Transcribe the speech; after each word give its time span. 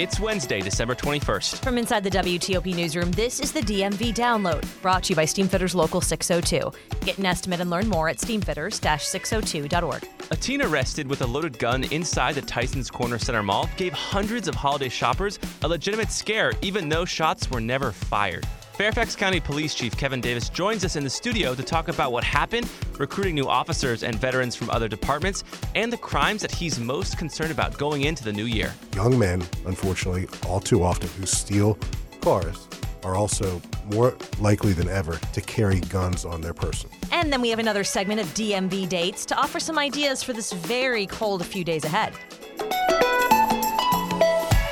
It's 0.00 0.18
Wednesday, 0.18 0.62
December 0.62 0.94
21st. 0.94 1.62
From 1.62 1.76
inside 1.76 2.04
the 2.04 2.10
WTOP 2.10 2.74
newsroom, 2.74 3.10
this 3.10 3.38
is 3.38 3.52
the 3.52 3.60
DMV 3.60 4.14
Download, 4.14 4.64
brought 4.80 5.02
to 5.04 5.10
you 5.10 5.14
by 5.14 5.26
Steamfitters 5.26 5.74
Local 5.74 6.00
602. 6.00 6.72
Get 7.04 7.18
an 7.18 7.26
estimate 7.26 7.60
and 7.60 7.68
learn 7.68 7.86
more 7.86 8.08
at 8.08 8.16
steamfitters-602.org. 8.16 10.08
A 10.30 10.36
teen 10.36 10.62
arrested 10.62 11.06
with 11.06 11.20
a 11.20 11.26
loaded 11.26 11.58
gun 11.58 11.84
inside 11.92 12.36
the 12.36 12.40
Tysons 12.40 12.90
Corner 12.90 13.18
Center 13.18 13.42
Mall 13.42 13.68
gave 13.76 13.92
hundreds 13.92 14.48
of 14.48 14.54
holiday 14.54 14.88
shoppers 14.88 15.38
a 15.60 15.68
legitimate 15.68 16.10
scare, 16.10 16.54
even 16.62 16.88
though 16.88 17.04
shots 17.04 17.50
were 17.50 17.60
never 17.60 17.92
fired. 17.92 18.46
Fairfax 18.80 19.14
County 19.14 19.40
Police 19.40 19.74
Chief 19.74 19.94
Kevin 19.94 20.22
Davis 20.22 20.48
joins 20.48 20.86
us 20.86 20.96
in 20.96 21.04
the 21.04 21.10
studio 21.10 21.54
to 21.54 21.62
talk 21.62 21.88
about 21.88 22.12
what 22.12 22.24
happened, 22.24 22.66
recruiting 22.98 23.34
new 23.34 23.46
officers 23.46 24.02
and 24.02 24.18
veterans 24.18 24.56
from 24.56 24.70
other 24.70 24.88
departments, 24.88 25.44
and 25.74 25.92
the 25.92 25.98
crimes 25.98 26.40
that 26.40 26.50
he's 26.50 26.80
most 26.80 27.18
concerned 27.18 27.50
about 27.50 27.76
going 27.76 28.04
into 28.04 28.24
the 28.24 28.32
new 28.32 28.46
year. 28.46 28.72
Young 28.94 29.18
men, 29.18 29.42
unfortunately, 29.66 30.28
all 30.48 30.60
too 30.60 30.82
often, 30.82 31.10
who 31.10 31.26
steal 31.26 31.76
cars 32.22 32.68
are 33.04 33.16
also 33.16 33.60
more 33.92 34.16
likely 34.38 34.72
than 34.72 34.88
ever 34.88 35.20
to 35.34 35.42
carry 35.42 35.80
guns 35.80 36.24
on 36.24 36.40
their 36.40 36.54
person. 36.54 36.88
And 37.12 37.30
then 37.30 37.42
we 37.42 37.50
have 37.50 37.58
another 37.58 37.84
segment 37.84 38.18
of 38.18 38.28
DMV 38.28 38.88
dates 38.88 39.26
to 39.26 39.36
offer 39.36 39.60
some 39.60 39.78
ideas 39.78 40.22
for 40.22 40.32
this 40.32 40.54
very 40.54 41.06
cold 41.06 41.44
few 41.44 41.64
days 41.64 41.84
ahead. 41.84 42.14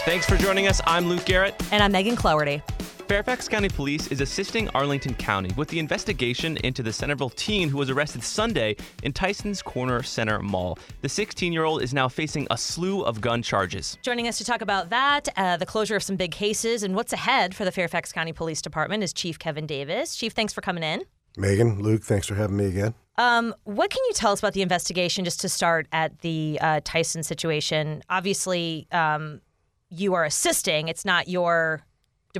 Thanks 0.06 0.24
for 0.24 0.38
joining 0.38 0.66
us. 0.66 0.80
I'm 0.86 1.10
Luke 1.10 1.26
Garrett. 1.26 1.54
And 1.70 1.82
I'm 1.82 1.92
Megan 1.92 2.16
Cloherty. 2.16 2.62
Fairfax 3.08 3.48
County 3.48 3.70
Police 3.70 4.08
is 4.08 4.20
assisting 4.20 4.68
Arlington 4.74 5.14
County 5.14 5.50
with 5.56 5.68
the 5.68 5.78
investigation 5.78 6.58
into 6.58 6.82
the 6.82 6.92
Centreville 6.92 7.30
teen 7.30 7.70
who 7.70 7.78
was 7.78 7.88
arrested 7.88 8.22
Sunday 8.22 8.76
in 9.02 9.14
Tyson's 9.14 9.62
Corner 9.62 10.02
Center 10.02 10.40
Mall. 10.40 10.78
The 11.00 11.08
16 11.08 11.50
year 11.50 11.64
old 11.64 11.80
is 11.80 11.94
now 11.94 12.10
facing 12.10 12.46
a 12.50 12.58
slew 12.58 13.02
of 13.02 13.22
gun 13.22 13.42
charges. 13.42 13.96
Joining 14.02 14.28
us 14.28 14.36
to 14.36 14.44
talk 14.44 14.60
about 14.60 14.90
that, 14.90 15.26
uh, 15.38 15.56
the 15.56 15.64
closure 15.64 15.96
of 15.96 16.02
some 16.02 16.16
big 16.16 16.32
cases, 16.32 16.82
and 16.82 16.94
what's 16.94 17.14
ahead 17.14 17.54
for 17.54 17.64
the 17.64 17.72
Fairfax 17.72 18.12
County 18.12 18.34
Police 18.34 18.60
Department 18.60 19.02
is 19.02 19.14
Chief 19.14 19.38
Kevin 19.38 19.66
Davis. 19.66 20.14
Chief, 20.14 20.34
thanks 20.34 20.52
for 20.52 20.60
coming 20.60 20.84
in. 20.84 21.02
Megan, 21.38 21.80
Luke, 21.80 22.02
thanks 22.02 22.26
for 22.26 22.34
having 22.34 22.58
me 22.58 22.66
again. 22.66 22.92
Um, 23.16 23.54
what 23.64 23.88
can 23.88 24.02
you 24.08 24.12
tell 24.12 24.32
us 24.32 24.40
about 24.40 24.52
the 24.52 24.60
investigation 24.60 25.24
just 25.24 25.40
to 25.40 25.48
start 25.48 25.88
at 25.92 26.18
the 26.18 26.58
uh, 26.60 26.80
Tyson 26.84 27.22
situation? 27.22 28.02
Obviously, 28.10 28.86
um, 28.92 29.40
you 29.88 30.12
are 30.12 30.24
assisting, 30.24 30.88
it's 30.88 31.06
not 31.06 31.26
your 31.26 31.86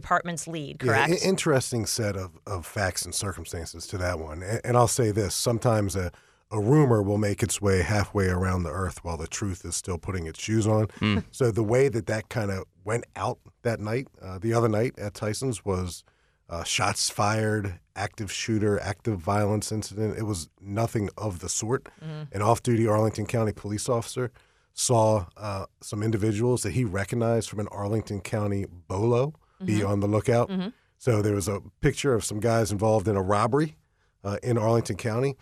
department's 0.01 0.47
lead, 0.47 0.79
correct? 0.79 1.11
Yeah, 1.11 1.29
interesting 1.29 1.87
set 1.87 2.17
of, 2.17 2.39
of 2.47 2.67
facts 2.67 3.05
and 3.05 3.15
circumstances 3.15 3.87
to 3.89 3.99
that 3.99 4.19
one. 4.19 4.43
And, 4.43 4.61
and 4.65 4.77
I'll 4.77 4.89
say 4.89 5.11
this 5.11 5.35
sometimes 5.35 5.97
a, 5.97 6.11
a 6.51 6.61
rumor 6.61 7.03
will 7.03 7.19
make 7.19 7.43
its 7.43 7.61
way 7.61 7.83
halfway 7.83 8.29
around 8.29 8.63
the 8.63 8.71
earth 8.71 9.05
while 9.05 9.17
the 9.17 9.27
truth 9.27 9.65
is 9.65 9.77
still 9.77 9.99
putting 9.99 10.27
its 10.27 10.41
shoes 10.41 10.67
on. 10.67 10.87
Mm. 11.01 11.25
So 11.31 11.51
the 11.51 11.63
way 11.63 11.89
that 11.89 12.07
that 12.07 12.29
kind 12.29 12.51
of 12.51 12.65
went 12.85 13.05
out 13.17 13.39
that 13.63 13.81
night, 13.81 14.09
uh, 14.23 14.39
the 14.39 14.55
other 14.55 14.69
night 14.69 14.99
at 14.99 15.15
Tyson's, 15.15 15.65
was 15.65 16.05
uh, 16.49 16.65
shots 16.65 17.11
fired, 17.11 17.78
active 17.95 18.33
shooter, 18.33 18.81
active 18.81 19.19
violence 19.19 19.71
incident. 19.71 20.17
It 20.17 20.22
was 20.22 20.49
nothing 20.61 21.11
of 21.19 21.41
the 21.41 21.49
sort. 21.49 21.89
Mm. 22.03 22.33
An 22.33 22.43
off 22.43 22.62
duty 22.62 22.87
Arlington 22.87 23.27
County 23.27 23.53
police 23.53 23.89
officer 23.89 24.31
saw 24.72 25.27
uh, 25.37 25.67
some 25.81 26.03
individuals 26.03 26.62
that 26.62 26.72
he 26.72 26.84
recognized 26.84 27.51
from 27.51 27.61
an 27.61 27.69
Arlington 27.69 28.21
County 28.21 28.65
bolo 28.87 29.34
be 29.65 29.79
mm-hmm. 29.79 29.87
on 29.87 30.01
the 30.01 30.07
lookout. 30.07 30.49
Mm-hmm. 30.49 30.69
So 30.99 31.23
there 31.23 31.35
was 31.35 31.49
a 31.49 31.61
picture 31.81 32.15
of 32.15 32.25
some 32.25 32.41
guys 32.41 32.73
involved 32.73 33.09
in 33.09 33.17
a 33.17 33.23
robbery 33.23 33.77
uh, 34.25 34.39
in 34.43 34.59
Arlington 34.59 34.97
County. 34.97 35.37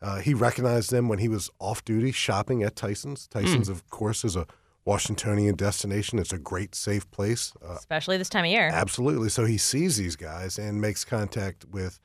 Uh, 0.00 0.18
he 0.18 0.34
recognized 0.34 0.90
them 0.90 1.08
when 1.08 1.18
he 1.18 1.28
was 1.28 1.50
off 1.58 1.84
duty 1.84 2.12
shopping 2.12 2.62
at 2.62 2.76
Tyson's. 2.76 3.26
Tyson's, 3.26 3.68
mm. 3.68 3.72
of 3.72 3.88
course, 3.90 4.24
is 4.24 4.36
a 4.36 4.46
Washingtonian 4.84 5.56
destination. 5.56 6.18
It's 6.18 6.32
a 6.32 6.38
great, 6.38 6.74
safe 6.74 7.10
place, 7.10 7.52
uh, 7.66 7.74
especially 7.74 8.16
this 8.16 8.28
time 8.28 8.44
of 8.44 8.50
year. 8.50 8.70
Absolutely. 8.72 9.28
So 9.28 9.44
he 9.44 9.58
sees 9.58 9.96
these 9.96 10.16
guys 10.16 10.58
and 10.58 10.80
makes 10.80 11.04
contact 11.04 11.64
with 11.66 11.98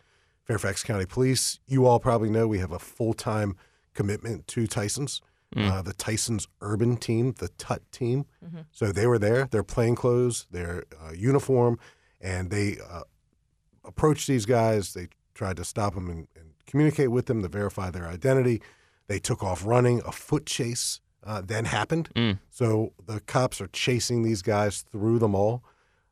Fairfax 0.43 0.83
County 0.83 1.05
Police. 1.05 1.59
You 1.67 1.85
all 1.85 1.99
probably 1.99 2.29
know 2.29 2.47
we 2.47 2.59
have 2.59 2.71
a 2.71 2.79
full 2.79 3.13
time 3.13 3.55
commitment 3.93 4.47
to 4.47 4.65
Tyson's. 4.65 5.21
Mm. 5.55 5.69
Uh, 5.69 5.81
the 5.81 5.93
Tyson's 5.93 6.47
urban 6.61 6.97
team, 6.97 7.33
the 7.37 7.49
TUT 7.49 7.81
team. 7.91 8.25
Mm-hmm. 8.43 8.61
So 8.71 8.91
they 8.91 9.07
were 9.07 9.19
there, 9.19 9.47
their 9.51 9.63
plain 9.63 9.95
clothes, 9.95 10.47
their 10.51 10.83
uh, 11.01 11.11
uniform, 11.11 11.79
and 12.19 12.49
they 12.49 12.77
uh, 12.89 13.03
approached 13.85 14.27
these 14.27 14.45
guys. 14.45 14.93
They 14.93 15.09
tried 15.33 15.57
to 15.57 15.63
stop 15.63 15.95
them 15.95 16.09
and, 16.09 16.27
and, 16.35 16.49
communicate 16.65 17.11
with 17.11 17.27
them 17.27 17.43
to 17.43 17.47
verify 17.47 17.91
their 17.91 18.07
identity. 18.07 18.59
They 19.07 19.19
took 19.19 19.43
off 19.43 19.63
running. 19.63 20.01
A 20.07 20.11
foot 20.11 20.47
chase 20.47 21.01
uh, 21.23 21.41
then 21.45 21.65
happened. 21.65 22.09
Mm. 22.15 22.39
So 22.49 22.93
the 23.05 23.19
cops 23.19 23.61
are 23.61 23.67
chasing 23.67 24.23
these 24.23 24.41
guys 24.41 24.81
through 24.81 25.19
the 25.19 25.27
mall. 25.27 25.63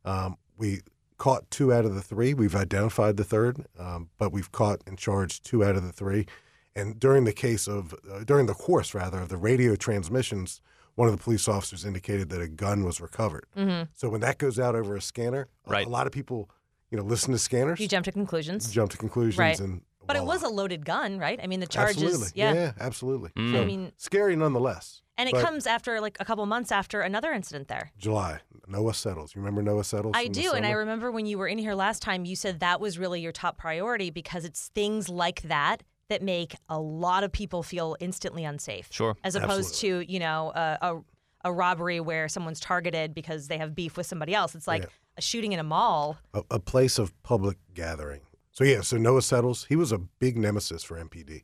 Um, 0.05 0.37
we 0.57 0.81
caught 1.17 1.49
two 1.49 1.73
out 1.73 1.85
of 1.85 1.95
the 1.95 2.01
three. 2.01 2.33
We've 2.33 2.55
identified 2.55 3.17
the 3.17 3.23
third, 3.23 3.65
um, 3.79 4.09
but 4.17 4.31
we've 4.31 4.51
caught 4.51 4.81
and 4.85 4.97
charged 4.97 5.45
two 5.45 5.63
out 5.63 5.75
of 5.75 5.83
the 5.83 5.91
three. 5.91 6.27
And 6.75 6.99
during 6.99 7.25
the 7.25 7.33
case 7.33 7.67
of, 7.67 7.93
uh, 8.09 8.23
during 8.23 8.45
the 8.45 8.53
course 8.53 8.93
rather, 8.93 9.19
of 9.19 9.29
the 9.29 9.37
radio 9.37 9.75
transmissions, 9.75 10.61
one 10.95 11.07
of 11.07 11.17
the 11.17 11.21
police 11.21 11.47
officers 11.47 11.85
indicated 11.85 12.29
that 12.29 12.41
a 12.41 12.47
gun 12.47 12.83
was 12.83 13.01
recovered. 13.01 13.45
Mm-hmm. 13.57 13.89
So 13.93 14.09
when 14.09 14.21
that 14.21 14.37
goes 14.37 14.59
out 14.59 14.75
over 14.75 14.95
a 14.95 15.01
scanner, 15.01 15.49
right. 15.65 15.85
a, 15.85 15.89
a 15.89 15.91
lot 15.91 16.07
of 16.07 16.13
people, 16.13 16.49
you 16.89 16.97
know, 16.97 17.03
listen 17.03 17.31
to 17.31 17.37
scanners. 17.37 17.79
You 17.79 17.87
jump 17.87 18.05
to 18.05 18.11
conclusions. 18.11 18.71
Jump 18.71 18.91
to 18.91 18.97
conclusions, 18.97 19.39
right. 19.39 19.59
and 19.59 19.81
but 20.07 20.15
it 20.15 20.25
was 20.25 20.43
a 20.43 20.49
loaded 20.49 20.85
gun, 20.85 21.19
right? 21.19 21.39
I 21.41 21.47
mean, 21.47 21.59
the 21.59 21.67
charges. 21.67 22.03
Absolutely. 22.03 22.29
Yeah. 22.35 22.53
yeah, 22.53 22.71
absolutely. 22.79 23.29
Mm. 23.37 23.53
So, 23.53 23.61
I 23.61 23.65
mean, 23.65 23.91
scary 23.97 24.35
nonetheless. 24.35 25.01
And 25.17 25.29
it 25.29 25.35
comes 25.35 25.67
after 25.67 26.01
like 26.01 26.17
a 26.19 26.25
couple 26.25 26.43
months 26.47 26.71
after 26.71 27.01
another 27.01 27.31
incident 27.31 27.67
there. 27.67 27.91
July. 27.97 28.39
Noah 28.67 28.93
Settles. 28.93 29.35
You 29.35 29.41
remember 29.41 29.61
Noah 29.61 29.83
Settles? 29.83 30.13
I 30.15 30.27
do, 30.27 30.53
and 30.53 30.65
I 30.65 30.71
remember 30.71 31.11
when 31.11 31.25
you 31.25 31.37
were 31.37 31.47
in 31.47 31.57
here 31.57 31.75
last 31.75 32.01
time, 32.01 32.25
you 32.25 32.35
said 32.35 32.59
that 32.61 32.81
was 32.81 32.97
really 32.97 33.21
your 33.21 33.31
top 33.31 33.57
priority 33.57 34.09
because 34.09 34.45
it's 34.45 34.69
things 34.69 35.09
like 35.09 35.43
that 35.43 35.83
that 36.11 36.21
make 36.21 36.55
a 36.67 36.77
lot 36.77 37.23
of 37.23 37.31
people 37.31 37.63
feel 37.63 37.95
instantly 38.01 38.43
unsafe. 38.43 38.89
Sure. 38.91 39.15
As 39.23 39.35
opposed 39.35 39.69
Absolutely. 39.69 40.05
to, 40.07 40.13
you 40.13 40.19
know, 40.19 40.51
a, 40.53 40.77
a, 40.81 41.01
a, 41.45 41.53
robbery 41.53 42.01
where 42.01 42.27
someone's 42.27 42.59
targeted 42.59 43.13
because 43.13 43.47
they 43.47 43.57
have 43.57 43.73
beef 43.73 43.95
with 43.95 44.05
somebody 44.05 44.35
else. 44.35 44.53
It's 44.53 44.67
like 44.67 44.83
yeah. 44.83 44.89
a 45.17 45.21
shooting 45.21 45.53
in 45.53 45.59
a 45.59 45.63
mall. 45.63 46.17
A, 46.33 46.43
a, 46.51 46.59
place 46.59 46.99
of 46.99 47.13
public 47.23 47.57
gathering. 47.73 48.21
So, 48.51 48.65
yeah, 48.65 48.81
so 48.81 48.97
Noah 48.97 49.21
Settles, 49.21 49.65
he 49.69 49.77
was 49.77 49.93
a 49.93 49.97
big 49.97 50.37
nemesis 50.37 50.83
for 50.83 51.01
MPD. 51.01 51.43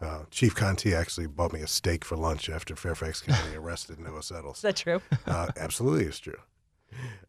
Uh, 0.00 0.22
Chief 0.30 0.54
Contee 0.54 0.94
actually 0.94 1.26
bought 1.26 1.52
me 1.52 1.60
a 1.60 1.66
steak 1.66 2.04
for 2.04 2.16
lunch 2.16 2.48
after 2.48 2.76
Fairfax 2.76 3.22
County 3.22 3.56
arrested 3.56 3.98
Noah 3.98 4.22
Settles. 4.22 4.58
Is 4.58 4.62
that 4.62 4.76
true? 4.76 5.02
Uh, 5.26 5.48
absolutely, 5.56 6.04
it's 6.04 6.20
true. 6.20 6.38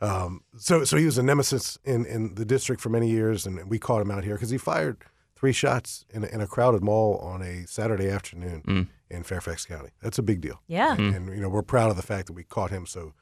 Um, 0.02 0.44
so, 0.56 0.84
so 0.84 0.98
he 0.98 1.06
was 1.06 1.18
a 1.18 1.24
nemesis 1.24 1.80
in, 1.84 2.06
in 2.06 2.36
the 2.36 2.46
district 2.46 2.80
for 2.80 2.90
many 2.90 3.10
years, 3.10 3.48
and 3.48 3.68
we 3.68 3.80
caught 3.80 4.04
him 4.04 4.12
out 4.12 4.24
here 4.24 4.36
because 4.36 4.52
he 4.52 4.60
fired– 4.60 4.98
three 5.40 5.54
shots 5.54 6.06
in 6.14 6.26
a, 6.26 6.28
in 6.28 6.42
a 6.42 6.48
crowded 6.48 6.84
mall 6.84 7.18
on 7.18 7.42
a 7.42 7.66
Saturday 7.66 8.10
afternoon 8.10 8.62
mm. 8.68 8.88
in 9.10 9.24
Fairfax 9.24 9.66
County. 9.66 9.92
That's 10.02 10.20
a 10.20 10.24
big 10.24 10.42
deal. 10.42 10.62
Yeah. 10.68 10.92
And, 10.92 11.00
mm. 11.00 11.16
and, 11.16 11.30
you 11.30 11.42
know, 11.42 11.48
we're 11.48 11.62
proud 11.62 11.90
of 11.90 11.96
the 11.96 12.04
fact 12.04 12.28
that 12.28 12.34
we 12.34 12.44
caught 12.44 12.72
him 12.72 12.86
so 12.86 13.14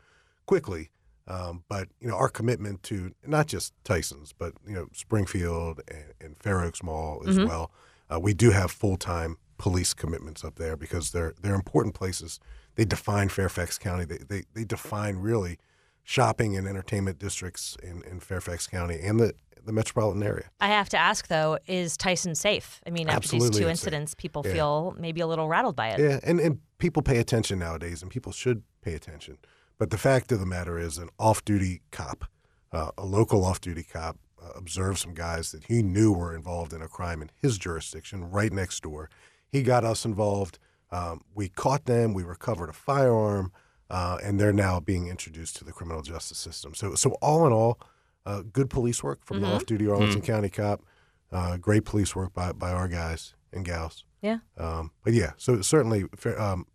quickly. 0.47 0.89
Um, 1.27 1.63
but 1.69 1.89
you 2.00 2.07
know, 2.07 2.15
our 2.15 2.30
commitment 2.30 2.81
to 2.83 3.13
not 3.25 3.47
just 3.47 3.74
Tyson's, 3.83 4.33
but 4.33 4.53
you 4.65 4.74
know, 4.74 4.88
Springfield 4.94 5.81
and, 5.88 6.13
and 6.21 6.38
Fair 6.39 6.62
Oaks 6.62 6.81
Mall 6.81 7.21
as 7.27 7.38
mm-hmm. 7.38 7.47
well. 7.47 7.71
Uh, 8.12 8.19
we 8.19 8.33
do 8.33 8.51
have 8.51 8.71
full 8.71 8.95
time 8.95 9.38
police 9.57 9.94
commitments 9.94 10.45
up 10.45 10.56
there 10.56 10.77
because 10.77 11.12
they're 11.12 11.33
they're 11.42 11.53
important 11.53 11.95
places. 11.95 12.39
They 12.75 12.86
define 12.86 13.27
Fairfax 13.27 13.77
County. 13.77 14.06
They 14.06 14.19
they, 14.19 14.44
they 14.53 14.63
define 14.63 15.18
really 15.18 15.59
shopping 16.03 16.56
and 16.56 16.65
entertainment 16.65 17.19
districts 17.19 17.75
in, 17.83 18.01
in 18.09 18.21
Fairfax 18.21 18.65
County 18.65 18.97
and 19.03 19.19
the 19.19 19.33
the 19.68 19.74
metropolitan 19.74 20.24
area. 20.24 20.50
I 20.60 20.69
have 20.69 20.90
to 20.90 20.98
ask 20.98 21.28
though, 21.28 21.60
is 21.68 21.96
Tyson 21.98 22.34
safe? 22.34 22.81
I 22.88 22.90
mean, 22.90 23.08
after 23.08 23.18
Absolutely 23.18 23.50
these 23.50 23.60
two 23.60 23.69
incidents, 23.69 24.12
safe. 24.14 24.18
people 24.18 24.42
yeah. 24.46 24.54
feel 24.54 24.96
maybe 24.98 25.22
a 25.22 25.28
little 25.28 25.48
rattled 25.48 25.75
by 25.75 25.90
it. 25.90 26.00
Yeah, 26.00 26.19
and, 26.24 26.40
and 26.40 26.60
people 26.80 27.04
pay 27.04 27.18
attention 27.19 27.60
nowadays, 27.60 28.02
and 28.02 28.10
people 28.10 28.31
should 28.31 28.64
pay 28.81 28.96
attention. 28.96 29.38
But 29.78 29.92
the 29.92 29.98
fact 29.98 30.31
of 30.31 30.40
the 30.40 30.46
matter 30.46 30.80
is, 30.80 30.98
an 30.98 31.10
off-duty 31.19 31.81
cop, 31.92 32.25
uh, 32.72 32.92
a 32.98 33.06
local 33.06 33.46
off-duty 33.46 33.84
cop, 33.84 34.18
uh, 34.42 34.50
observed 34.56 34.98
some 34.98 35.14
guys 35.14 35.52
that 35.52 35.66
he 35.66 35.84
knew 35.84 36.12
were 36.12 36.36
involved 36.36 36.74
in 36.74 36.81
a 36.81 36.88
crime 36.88 37.22
in 37.22 37.30
his 37.40 37.60
jurisdiction, 37.60 38.31
right 38.31 38.52
next 38.52 38.81
door. 38.81 39.10
He 39.48 39.62
got 39.62 39.84
us 39.84 40.06
involved. 40.06 40.58
Um, 40.92 41.22
we 41.36 41.50
caught 41.50 41.86
them. 41.86 42.14
We 42.14 42.24
recovered 42.24 42.69
a 42.69 42.74
firearm, 42.74 43.52
uh, 43.90 44.18
and 44.24 44.40
they're 44.40 44.54
now 44.54 44.80
being 44.80 45.08
introduced 45.10 45.58
to 45.58 45.64
the 45.64 45.74
criminal 45.74 46.02
justice 46.02 46.38
system. 46.38 46.74
So, 46.74 46.96
so 46.96 47.12
all 47.22 47.46
in 47.46 47.54
all, 47.54 47.80
uh, 48.27 48.44
good 48.53 48.69
police 48.69 49.03
work 49.03 49.25
from 49.25 49.41
the 49.41 49.47
off-duty 49.47 49.88
Arlington 49.88 50.21
County 50.21 50.50
cop. 50.50 50.83
Uh, 51.31 51.57
great 51.57 51.85
police 51.85 52.15
work 52.15 52.33
by, 52.33 52.51
by 52.51 52.71
our 52.71 52.88
guys 52.88 53.33
and 53.51 53.65
gals. 53.65 54.06
Yeah. 54.21 54.39
Um, 54.57 54.91
but 55.03 55.13
yeah, 55.13 55.31
so 55.38 55.62
certainly 55.62 56.06
um, 56.38 56.65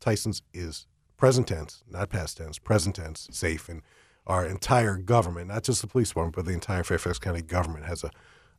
Tyson's 0.00 0.42
is 0.52 0.86
present 1.16 1.46
tense, 1.48 1.82
not 1.88 2.10
past 2.10 2.36
tense, 2.36 2.58
present 2.58 2.96
tense, 2.96 3.28
safe, 3.30 3.68
and 3.68 3.82
our 4.26 4.44
entire 4.46 4.96
government, 4.96 5.48
not 5.48 5.64
just 5.64 5.80
the 5.80 5.86
police 5.86 6.08
department, 6.08 6.36
but 6.36 6.44
the 6.44 6.52
entire 6.52 6.82
Fairfax 6.82 7.18
County 7.18 7.42
government 7.42 7.86
has 7.86 8.04
a, 8.04 8.10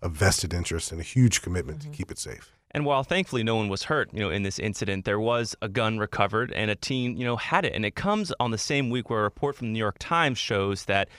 a 0.01 0.10
vested 0.10 0.54
interest 0.54 0.92
and 0.92 1.01
a 1.01 1.04
huge 1.04 1.42
commitment 1.42 1.81
to 1.81 1.89
keep 1.89 2.12
it 2.12 2.19
safe. 2.19 2.51
And 2.71 2.86
while 2.86 3.04
thankfully 3.04 3.44
no 3.44 3.56
one 3.56 3.69
was 3.69 3.83
hurt, 3.83 4.10
you 4.13 4.19
know, 4.19 4.30
in 4.30 4.44
this 4.44 4.60
incident, 4.60 5.06
there 5.06 5.19
was 5.19 5.56
a 5.62 5.69
gun 5.69 5.98
recovered 5.98 6.51
and 6.51 6.69
a 6.69 6.75
teen, 6.75 7.18
you 7.18 7.25
know, 7.25 7.38
had 7.38 7.66
it. 7.66 7.74
And 7.74 7.86
it 7.86 7.95
comes 7.95 8.33
on 8.39 8.51
the 8.51 8.57
same 8.57 8.89
week 8.89 9.10
where 9.10 9.21
a 9.21 9.24
report 9.24 9.56
from 9.56 9.68
the 9.68 9.74
New 9.74 9.80
York 9.80 9.98
Times 10.00 10.38
shows 10.38 10.86
that, 10.86 11.10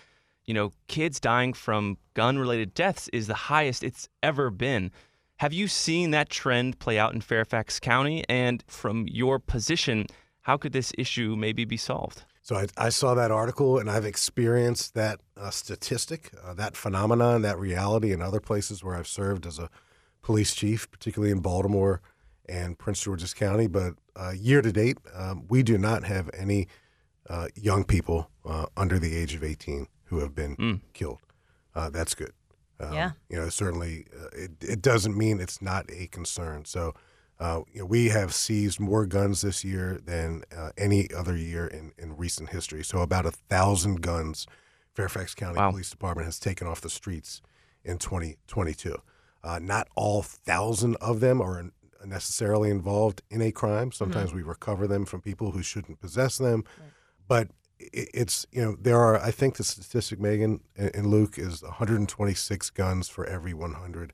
you 0.47 0.55
know, 0.55 0.73
kids 0.89 1.21
dying 1.21 1.53
from 1.53 1.99
gun-related 2.15 2.75
deaths 2.75 3.09
is 3.13 3.27
the 3.27 3.35
highest 3.35 3.83
it's 3.83 4.09
ever 4.23 4.51
been. 4.51 4.93
Have 5.37 5.53
you 5.53 5.69
seen 5.69 6.13
that 6.13 6.31
trend 6.31 6.79
play 6.79 6.99
out 6.99 7.13
in 7.13 7.21
Fairfax 7.21 7.79
County? 7.79 8.25
And 8.29 8.65
from 8.67 9.07
your 9.09 9.39
position, 9.39 10.07
how 10.43 10.57
could 10.57 10.73
this 10.73 10.93
issue 10.97 11.37
maybe 11.37 11.65
be 11.65 11.77
solved? 11.77 12.25
So 12.43 12.57
I, 12.57 12.67
I 12.79 12.89
saw 12.91 13.15
that 13.15 13.33
article 13.33 13.79
and 13.79 13.91
I've 13.91 14.05
experienced 14.05 14.95
that 14.95 15.21
uh, 15.37 15.51
statistic, 15.51 16.31
uh, 16.43 16.55
that 16.55 16.77
phenomenon, 16.77 17.43
that 17.43 17.59
reality 17.59 18.13
in 18.13 18.23
other 18.23 18.41
places 18.41 18.85
where 18.85 18.95
I've 18.95 19.09
served 19.09 19.47
as 19.47 19.59
a 19.59 19.69
police 20.23 20.55
chief, 20.55 20.89
particularly 20.91 21.33
in 21.33 21.41
Baltimore 21.41 22.01
and 22.49 22.79
Prince 22.79 23.03
George's 23.03 23.35
County. 23.35 23.67
But 23.67 23.95
uh, 24.15 24.31
year 24.31 24.63
to 24.63 24.71
date, 24.71 24.99
um, 25.13 25.45
we 25.49 25.65
do 25.65 25.77
not 25.77 26.05
have 26.05 26.31
any 26.33 26.69
uh, 27.29 27.49
young 27.57 27.85
people 27.85 28.31
uh, 28.45 28.67
under 28.77 29.01
the 29.01 29.17
age 29.17 29.35
of 29.35 29.43
18 29.43 29.89
who 30.07 30.19
have 30.21 30.35
been 30.35 30.81
killed. 30.93 31.21
Uh, 31.75 31.91
that's 31.91 32.15
good. 32.15 32.33
Um, 32.81 32.93
Yeah. 32.95 33.11
You 33.29 33.37
know, 33.37 33.49
certainly 33.49 34.07
uh, 34.19 34.29
it, 34.33 34.51
it 34.61 34.83
doesn't 34.83 35.17
mean 35.17 35.41
it's 35.41 35.61
not 35.63 35.87
a 35.91 36.07
concern. 36.09 36.65
So, 36.65 36.95
uh, 37.39 37.63
you 37.73 37.81
know, 37.81 37.87
we 37.87 38.09
have 38.09 38.33
seized 38.35 38.81
more 38.81 39.05
guns 39.07 39.43
this 39.43 39.63
year 39.65 39.99
than 40.05 40.43
uh, 40.57 40.71
any 40.79 41.09
other 41.15 41.37
year 41.37 41.67
in, 41.67 41.93
in 41.99 42.17
recent 42.17 42.51
history. 42.51 42.83
So, 42.85 43.01
about 43.01 43.27
a 43.27 43.31
thousand 43.31 44.01
guns 44.03 44.47
Fairfax 44.95 45.35
County 45.35 45.59
Wow. 45.59 45.71
Police 45.71 45.91
Department 45.91 46.25
has 46.27 46.39
taken 46.39 46.67
off 46.67 46.81
the 46.81 46.89
streets 46.91 47.43
in 47.85 47.99
2022. 47.99 48.97
Uh, 49.45 49.59
not 49.63 49.89
all 49.95 50.23
thousand 50.23 50.97
of 50.97 51.21
them 51.21 51.41
are 51.43 51.71
necessarily 52.05 52.71
involved 52.71 53.23
in 53.31 53.43
a 53.43 53.53
crime. 53.53 53.93
Sometimes 53.93 54.33
we 54.33 54.43
recover 54.43 54.87
them 54.87 55.05
from 55.05 55.21
people 55.21 55.51
who 55.53 55.63
shouldn't 55.63 56.01
possess 56.01 56.39
them, 56.39 56.65
but 57.29 57.49
i- 57.49 57.53
it's 57.79 58.47
you 58.53 58.63
know 58.65 58.77
there 58.81 58.99
are 58.99 59.21
I 59.23 59.31
think 59.31 59.57
the 59.57 59.65
statistic 59.65 60.19
Megan 60.21 60.61
and 60.77 60.95
and 60.95 61.07
Luke 61.07 61.39
is 61.39 61.63
126 61.63 62.71
guns 62.71 63.09
for 63.09 63.27
every 63.27 63.53
100 63.55 64.13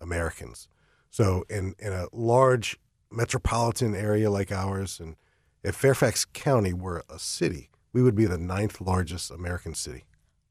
Americans. 0.00 0.68
So 1.10 1.44
in 1.50 1.74
in 1.78 1.92
a 1.92 2.06
large 2.12 2.78
metropolitan 3.10 3.94
area 3.94 4.30
like 4.30 4.50
ours, 4.50 4.98
and 5.00 5.16
if 5.62 5.74
Fairfax 5.76 6.24
County 6.24 6.72
were 6.72 7.04
a 7.10 7.18
city, 7.18 7.70
we 7.92 8.02
would 8.02 8.14
be 8.14 8.24
the 8.24 8.38
ninth 8.38 8.80
largest 8.80 9.30
American 9.30 9.74
city. 9.74 10.04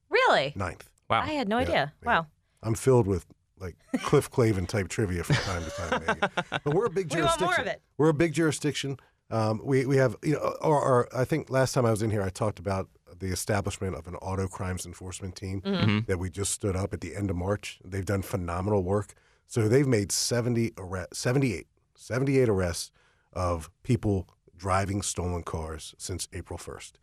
Really? 0.09 0.53
Ninth. 0.55 0.89
Wow. 1.09 1.21
I 1.21 1.31
had 1.33 1.47
no 1.49 1.57
Yeah, 1.57 1.63
idea. 1.63 1.93
yeah. 2.03 2.07
Wow. 2.07 2.27
I'm 2.63 2.75
filled 2.75 3.07
with 3.07 3.25
like 3.59 3.75
Cliff 4.03 4.29
Clavin 4.31 4.67
type 4.67 4.87
trivia 4.87 5.23
from 5.23 5.35
time 5.37 5.63
to 5.63 5.69
time. 5.71 6.03
Megan. 6.07 6.29
But 6.63 6.73
we're 6.73 6.85
a 6.85 6.89
big 6.89 7.09
jurisdiction. 7.09 7.17
We 7.19 7.21
want 7.21 7.39
jurisdiction. 7.39 7.45
more 7.47 7.59
of 7.59 7.67
it. 7.67 7.81
We're 7.97 8.09
a 8.09 8.13
big 8.13 8.33
jurisdiction. 8.33 8.97
Um, 9.31 9.61
we 9.63 9.85
we 9.85 9.97
have 9.97 10.15
you 10.23 10.33
know, 10.33 10.55
or, 10.61 10.81
or 10.81 11.07
I 11.15 11.25
think 11.25 11.49
last 11.49 11.73
time 11.73 11.85
I 11.85 11.91
was 11.91 12.01
in 12.01 12.11
here, 12.11 12.21
I 12.21 12.29
talked 12.29 12.59
about 12.59 12.89
the 13.19 13.27
establishment 13.27 13.95
of 13.95 14.07
an 14.07 14.15
auto 14.15 14.47
crimes 14.47 14.85
enforcement 14.85 15.35
team 15.35 15.61
that 16.07 16.17
we 16.19 16.29
just 16.29 16.51
stood 16.51 16.75
up 16.75 16.93
at 16.93 17.01
the 17.01 17.15
end 17.15 17.29
of 17.29 17.35
March. 17.35 17.79
They've 17.85 18.05
done 18.05 18.23
phenomenal 18.23 18.83
work. 18.83 19.13
So 19.47 19.67
they've 19.67 19.87
made 19.87 20.11
70 20.11 20.73
arrest, 20.77 21.15
78, 21.15 21.67
78 21.95 22.49
arrests 22.49 22.91
of 23.33 23.69
people 23.83 24.27
driving 24.57 25.01
stolen 25.01 25.43
cars 25.43 25.93
since 25.97 26.27
April 26.33 26.57
1st. 26.57 26.93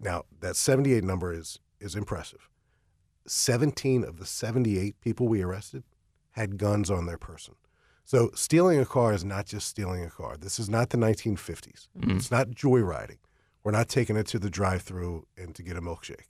Now 0.00 0.24
that 0.40 0.56
78 0.56 1.04
number 1.04 1.32
is 1.32 1.58
is 1.80 1.94
impressive. 1.94 2.48
17 3.26 4.04
of 4.04 4.18
the 4.18 4.26
78 4.26 5.00
people 5.00 5.28
we 5.28 5.42
arrested 5.42 5.82
had 6.32 6.58
guns 6.58 6.90
on 6.90 7.06
their 7.06 7.18
person. 7.18 7.54
So 8.08 8.30
stealing 8.34 8.80
a 8.80 8.86
car 8.86 9.12
is 9.12 9.22
not 9.22 9.44
just 9.44 9.66
stealing 9.66 10.02
a 10.02 10.08
car. 10.08 10.38
This 10.38 10.58
is 10.58 10.70
not 10.70 10.88
the 10.88 10.96
1950s. 10.96 11.88
It's 12.16 12.30
not 12.30 12.48
joyriding. 12.48 13.18
We're 13.62 13.72
not 13.72 13.90
taking 13.90 14.16
it 14.16 14.26
to 14.28 14.38
the 14.38 14.48
drive-through 14.48 15.26
and 15.36 15.54
to 15.54 15.62
get 15.62 15.76
a 15.76 15.82
milkshake. 15.82 16.28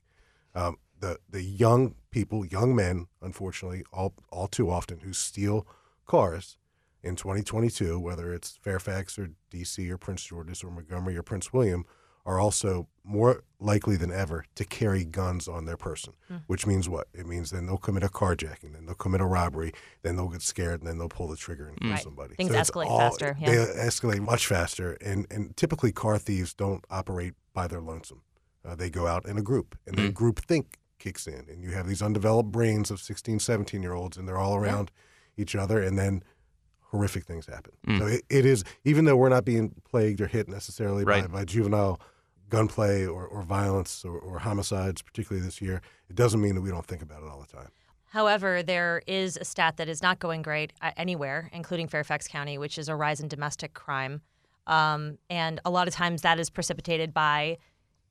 Um, 0.56 0.78
the 0.98 1.20
the 1.30 1.40
young 1.40 1.94
people, 2.10 2.44
young 2.44 2.74
men, 2.74 3.06
unfortunately, 3.22 3.84
all 3.92 4.12
all 4.32 4.48
too 4.48 4.68
often, 4.68 4.98
who 4.98 5.12
steal 5.12 5.68
cars 6.04 6.58
in 7.04 7.14
2022, 7.14 8.00
whether 8.00 8.34
it's 8.34 8.58
Fairfax 8.60 9.16
or 9.16 9.30
D.C. 9.48 9.88
or 9.88 9.98
Prince 9.98 10.24
George's 10.24 10.64
or 10.64 10.72
Montgomery 10.72 11.16
or 11.16 11.22
Prince 11.22 11.52
William, 11.52 11.86
are 12.28 12.38
also 12.38 12.86
more 13.04 13.42
likely 13.58 13.96
than 13.96 14.12
ever 14.12 14.44
to 14.54 14.62
carry 14.62 15.02
guns 15.02 15.48
on 15.48 15.64
their 15.64 15.78
person. 15.78 16.12
Hmm. 16.28 16.36
Which 16.46 16.66
means 16.66 16.86
what? 16.86 17.08
It 17.14 17.26
means 17.26 17.50
then 17.50 17.64
they'll 17.64 17.78
commit 17.78 18.02
a 18.02 18.08
carjacking, 18.08 18.74
then 18.74 18.84
they'll 18.84 18.94
commit 18.94 19.22
a 19.22 19.24
robbery, 19.24 19.72
then 20.02 20.14
they'll 20.14 20.28
get 20.28 20.42
scared, 20.42 20.80
and 20.80 20.88
then 20.88 20.98
they'll 20.98 21.08
pull 21.08 21.26
the 21.26 21.38
trigger 21.38 21.68
and 21.68 21.80
kill 21.80 21.90
Right. 21.90 22.02
somebody. 22.02 22.34
Things 22.34 22.50
it's 22.50 22.70
escalate 22.70 22.86
all- 22.86 22.98
faster, 22.98 23.34
yeah. 23.40 23.50
They 23.50 23.56
escalate 23.56 24.20
much 24.20 24.46
faster, 24.46 24.98
and 25.00 25.26
and 25.30 25.56
typically 25.56 25.90
car 25.90 26.18
thieves 26.18 26.52
don't 26.52 26.84
operate 26.90 27.32
by 27.54 27.66
their 27.66 27.80
lonesome. 27.80 28.20
Uh, 28.62 28.74
they 28.74 28.90
go 28.90 29.06
out 29.06 29.24
in 29.24 29.38
a 29.38 29.42
group, 29.42 29.78
and 29.86 29.96
then 29.96 30.06
hmm. 30.08 30.12
group 30.12 30.40
think 30.40 30.78
kicks 30.98 31.26
in, 31.26 31.46
and 31.48 31.62
you 31.62 31.70
have 31.70 31.88
these 31.88 32.02
undeveloped 32.02 32.52
brains 32.52 32.90
of 32.90 33.00
16, 33.00 33.38
17 33.38 33.82
year 33.82 33.94
olds, 33.94 34.18
and 34.18 34.28
they're 34.28 34.36
all 34.36 34.56
around 34.56 34.90
each 35.38 35.56
other, 35.56 35.80
and 35.82 35.98
then 35.98 36.22
horrific 36.90 37.24
things 37.24 37.46
happen. 37.46 37.72
Hmm. 37.86 37.98
So 37.98 38.06
it, 38.06 38.22
it 38.28 38.44
is, 38.44 38.64
even 38.84 39.06
though 39.06 39.16
we're 39.16 39.28
not 39.30 39.46
being 39.46 39.74
plagued 39.88 40.20
or 40.20 40.26
hit 40.26 40.46
necessarily 40.46 41.04
by, 41.04 41.26
by 41.26 41.44
juvenile 41.44 42.00
gunplay 42.48 43.06
or, 43.06 43.26
or 43.26 43.42
violence 43.42 44.04
or, 44.04 44.18
or 44.18 44.40
homicides, 44.40 45.02
particularly 45.02 45.44
this 45.44 45.60
year, 45.60 45.80
it 46.08 46.16
doesn't 46.16 46.40
mean 46.40 46.54
that 46.54 46.60
we 46.60 46.70
don't 46.70 46.86
think 46.86 47.02
about 47.02 47.22
it 47.22 47.28
all 47.28 47.40
the 47.40 47.56
time. 47.56 47.70
However, 48.10 48.62
there 48.62 49.02
is 49.06 49.36
a 49.36 49.44
stat 49.44 49.76
that 49.76 49.88
is 49.88 50.02
not 50.02 50.18
going 50.18 50.42
great 50.42 50.72
uh, 50.80 50.92
anywhere, 50.96 51.50
including 51.52 51.88
Fairfax 51.88 52.26
County, 52.26 52.56
which 52.56 52.78
is 52.78 52.88
a 52.88 52.96
rise 52.96 53.20
in 53.20 53.28
domestic 53.28 53.74
crime. 53.74 54.22
Um, 54.66 55.18
and 55.28 55.60
a 55.64 55.70
lot 55.70 55.88
of 55.88 55.94
times 55.94 56.22
that 56.22 56.38
is 56.38 56.48
precipitated 56.48 57.12
by 57.12 57.58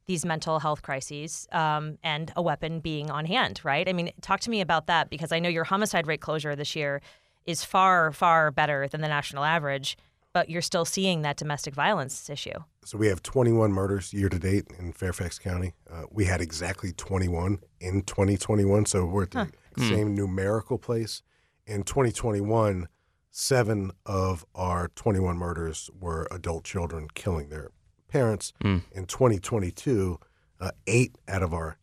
these 0.06 0.26
mental 0.26 0.60
health 0.60 0.82
crises 0.82 1.48
um, 1.52 1.98
and 2.04 2.32
a 2.36 2.42
weapon 2.42 2.80
being 2.80 3.12
on 3.12 3.26
hand, 3.26 3.60
right? 3.64 3.88
I 3.90 3.94
mean, 3.94 4.12
talk 4.22 4.40
to 4.42 4.50
me 4.50 4.62
about 4.62 4.88
that 4.88 5.10
because 5.10 5.32
I 5.32 5.40
know 5.40 5.50
your 5.50 5.66
homicide 5.66 6.08
rate 6.08 6.22
closure 6.22 6.56
this 6.56 6.76
year 6.76 7.02
is 7.46 7.64
far, 7.64 8.12
far 8.12 8.52
better 8.52 8.88
than 8.88 9.02
the 9.02 9.08
national 9.08 9.44
average, 9.44 9.98
but 10.38 10.52
you're 10.52 10.62
still 10.62 10.86
seeing 10.86 11.24
that 11.24 11.36
domestic 11.36 11.74
violence 11.74 12.30
issue. 12.30 12.60
So 12.86 12.96
we 13.00 13.08
have 13.08 13.24
21 13.24 13.72
murders 13.72 14.14
year 14.14 14.30
to 14.30 14.38
date 14.38 14.66
in 14.78 14.94
Fairfax 14.94 15.40
County. 15.40 15.74
Uh, 15.92 16.04
we 16.12 16.26
had 16.26 16.42
exactly 16.42 16.92
21 16.92 17.58
in 17.80 18.04
2021, 18.04 18.86
so 18.86 19.04
we're 19.04 19.24
at 19.24 19.32
the 19.32 19.48
same 19.80 20.14
numerical 20.14 20.78
place. 20.78 21.24
In 21.66 21.82
2021, 21.82 22.88
seven 23.32 23.90
of 24.06 24.46
our 24.54 24.90
21 24.90 25.38
murders 25.38 25.90
were 26.00 26.28
adult 26.30 26.64
children 26.64 27.08
killing 27.16 27.50
their 27.50 27.72
parents. 28.08 28.54
In 28.92 29.08
2022, 29.08 30.20
uh, 30.60 30.70
eight 30.86 31.18
out 31.28 31.42
of 31.42 31.52
our 31.52 31.80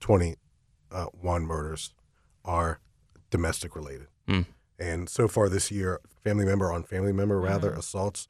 21 0.00 1.46
murders 1.46 1.94
are 2.44 2.80
domestic 3.30 3.76
related. 3.76 4.08
And 4.78 5.08
so 5.08 5.28
far 5.28 5.48
this 5.48 5.70
year, 5.70 6.00
family 6.24 6.44
member 6.44 6.72
on 6.72 6.82
family 6.82 7.12
member, 7.12 7.40
rather, 7.40 7.72
assaults 7.72 8.28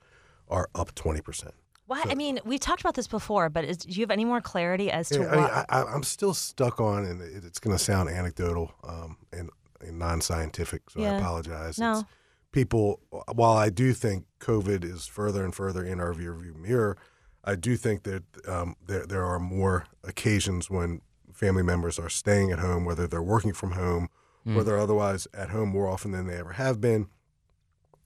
are 0.49 0.69
up 0.75 0.95
20%. 0.95 1.51
Why? 1.87 2.03
I 2.07 2.15
mean, 2.15 2.41
we've 2.45 2.61
talked 2.61 2.81
about 2.81 2.95
this 2.95 3.07
before, 3.07 3.49
but 3.49 3.65
is, 3.65 3.79
do 3.79 3.93
you 3.93 4.03
have 4.03 4.11
any 4.11 4.25
more 4.25 4.41
clarity 4.41 4.91
as 4.91 5.09
to 5.11 5.21
Yeah, 5.21 5.29
I 5.29 5.31
mean, 5.31 5.45
why? 5.45 5.65
I, 5.69 5.81
I, 5.81 5.95
I'm 5.95 6.03
still 6.03 6.35
stuck 6.35 6.81
on, 6.81 7.05
and 7.05 7.21
it, 7.21 7.45
it's 7.45 7.59
going 7.59 7.77
to 7.77 7.83
sound 7.83 8.09
anecdotal 8.09 8.73
um, 8.85 9.17
and, 9.33 9.51
and 9.81 9.99
non-scientific, 9.99 10.91
so 10.91 11.03
I 11.03 11.17
apologize. 11.17 11.79
No. 11.79 12.01
It's 12.01 12.05
people, 12.53 13.01
while 13.33 13.55
I 13.57 13.71
do 13.71 13.93
think 13.95 14.27
COVID 14.41 14.85
is 14.85 15.07
further 15.07 15.45
and 15.45 15.55
further 15.55 15.85
in 15.85 16.01
our 16.01 16.13
rearview 16.13 16.55
mirror, 16.55 16.97
I 17.45 17.57
do 17.57 17.77
think 17.77 18.05
that 18.05 18.23
um, 18.47 18.77
there 18.87 19.05
there 19.05 19.25
are 19.25 19.41
more 19.41 19.87
occasions 20.05 20.71
when 20.71 21.01
family 21.33 21.65
members 21.65 21.99
are 21.99 22.09
staying 22.09 22.53
at 22.53 22.61
home, 22.61 22.85
whether 22.85 23.09
they're 23.09 23.23
working 23.23 23.53
from 23.53 23.73
home 23.73 24.09
or 24.47 24.65
they're 24.65 24.79
otherwise 24.79 25.27
at 25.35 25.51
home 25.51 25.69
more 25.69 25.89
often 25.89 26.11
than 26.11 26.27
they 26.27 26.37
ever 26.37 26.53
have 26.55 26.81
been. 26.81 27.07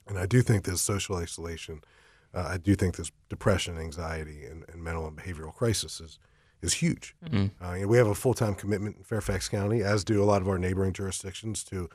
And 0.06 0.18
I 0.18 0.26
do 0.26 0.42
think 0.42 0.64
this 0.64 0.82
social 0.82 1.16
isolation, 1.16 1.80
uh, 2.34 2.46
I 2.50 2.58
do 2.58 2.74
think 2.74 2.96
this 2.96 3.10
depression, 3.28 3.78
anxiety, 3.78 4.44
and, 4.44 4.64
and 4.68 4.82
mental 4.82 5.06
and 5.06 5.16
behavioral 5.16 5.54
crisis 5.54 6.00
is, 6.00 6.18
is 6.62 6.74
huge. 6.74 7.16
Uh, 7.64 7.72
you 7.74 7.82
know, 7.82 7.88
we 7.88 7.96
have 7.96 8.06
a 8.06 8.14
full 8.14 8.34
time 8.34 8.54
commitment 8.54 8.96
in 8.96 9.02
Fairfax 9.02 9.48
County, 9.48 9.82
as 9.82 10.04
do 10.04 10.22
a 10.22 10.24
lot 10.24 10.42
of 10.42 10.48
our 10.48 10.58
neighboring 10.58 10.92
jurisdictions, 10.92 11.64
to 11.64 11.88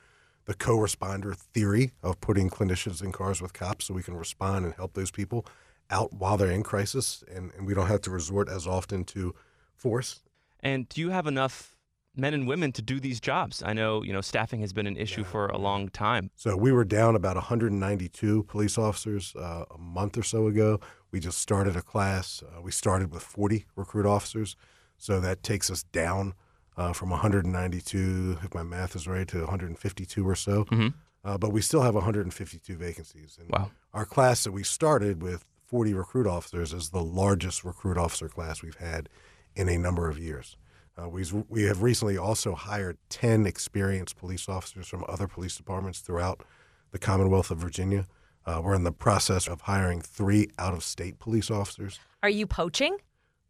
the 0.45 0.53
co-responder 0.53 1.35
theory 1.35 1.91
of 2.01 2.19
putting 2.19 2.49
clinicians 2.49 3.03
in 3.03 3.11
cars 3.11 3.41
with 3.41 3.53
cops 3.53 3.85
so 3.85 3.93
we 3.93 4.03
can 4.03 4.15
respond 4.15 4.65
and 4.65 4.73
help 4.73 4.93
those 4.93 5.11
people 5.11 5.45
out 5.91 6.13
while 6.13 6.37
they're 6.37 6.51
in 6.51 6.63
crisis, 6.63 7.23
and, 7.33 7.51
and 7.55 7.67
we 7.67 7.73
don't 7.73 7.87
have 7.87 8.01
to 8.01 8.09
resort 8.09 8.49
as 8.49 8.65
often 8.65 9.03
to 9.03 9.35
force. 9.75 10.21
And 10.61 10.87
do 10.89 11.01
you 11.01 11.09
have 11.09 11.27
enough 11.27 11.70
men 12.15 12.33
and 12.33 12.47
women 12.47 12.71
to 12.73 12.81
do 12.81 12.99
these 12.99 13.19
jobs? 13.19 13.63
I 13.63 13.73
know 13.73 14.03
you 14.03 14.13
know 14.13 14.21
staffing 14.21 14.61
has 14.61 14.73
been 14.73 14.87
an 14.87 14.97
issue 14.97 15.23
for 15.23 15.47
a 15.47 15.57
long 15.57 15.89
time. 15.89 16.31
So 16.35 16.55
we 16.55 16.71
were 16.71 16.85
down 16.85 17.15
about 17.15 17.35
192 17.35 18.43
police 18.43 18.77
officers 18.77 19.35
uh, 19.35 19.65
a 19.71 19.77
month 19.77 20.17
or 20.17 20.23
so 20.23 20.47
ago. 20.47 20.79
We 21.11 21.19
just 21.19 21.39
started 21.39 21.75
a 21.75 21.81
class. 21.81 22.43
Uh, 22.43 22.61
we 22.61 22.71
started 22.71 23.11
with 23.11 23.23
40 23.23 23.65
recruit 23.75 24.05
officers, 24.05 24.55
so 24.97 25.19
that 25.19 25.43
takes 25.43 25.69
us 25.69 25.83
down 25.83 26.33
uh, 26.77 26.93
from 26.93 27.09
192, 27.09 28.39
if 28.43 28.53
my 28.53 28.63
math 28.63 28.95
is 28.95 29.07
right, 29.07 29.27
to 29.27 29.39
152 29.39 30.27
or 30.27 30.35
so. 30.35 30.65
Mm-hmm. 30.65 30.87
Uh, 31.23 31.37
but 31.37 31.51
we 31.51 31.61
still 31.61 31.81
have 31.81 31.93
152 31.93 32.75
vacancies. 32.75 33.37
And 33.39 33.49
Wow. 33.49 33.71
Our 33.93 34.05
class 34.05 34.43
that 34.43 34.51
we 34.51 34.63
started 34.63 35.21
with 35.21 35.45
40 35.65 35.93
recruit 35.93 36.27
officers 36.27 36.73
is 36.73 36.89
the 36.89 37.03
largest 37.03 37.63
recruit 37.63 37.97
officer 37.97 38.27
class 38.27 38.63
we've 38.63 38.75
had 38.77 39.09
in 39.55 39.69
a 39.69 39.77
number 39.77 40.09
of 40.09 40.17
years. 40.17 40.55
Uh, 40.97 41.07
we 41.07 41.23
we 41.47 41.63
have 41.63 41.81
recently 41.81 42.17
also 42.17 42.53
hired 42.53 42.97
10 43.09 43.45
experienced 43.45 44.17
police 44.17 44.49
officers 44.49 44.87
from 44.87 45.05
other 45.07 45.27
police 45.27 45.55
departments 45.55 45.99
throughout 45.99 46.43
the 46.91 46.99
Commonwealth 46.99 47.51
of 47.51 47.57
Virginia. 47.57 48.05
Uh, 48.45 48.61
we're 48.63 48.75
in 48.75 48.83
the 48.83 48.91
process 48.91 49.47
of 49.47 49.61
hiring 49.61 50.01
three 50.01 50.49
out 50.57 50.73
of 50.73 50.83
state 50.83 51.19
police 51.19 51.49
officers. 51.49 51.99
Are 52.23 52.29
you 52.29 52.45
poaching? 52.45 52.97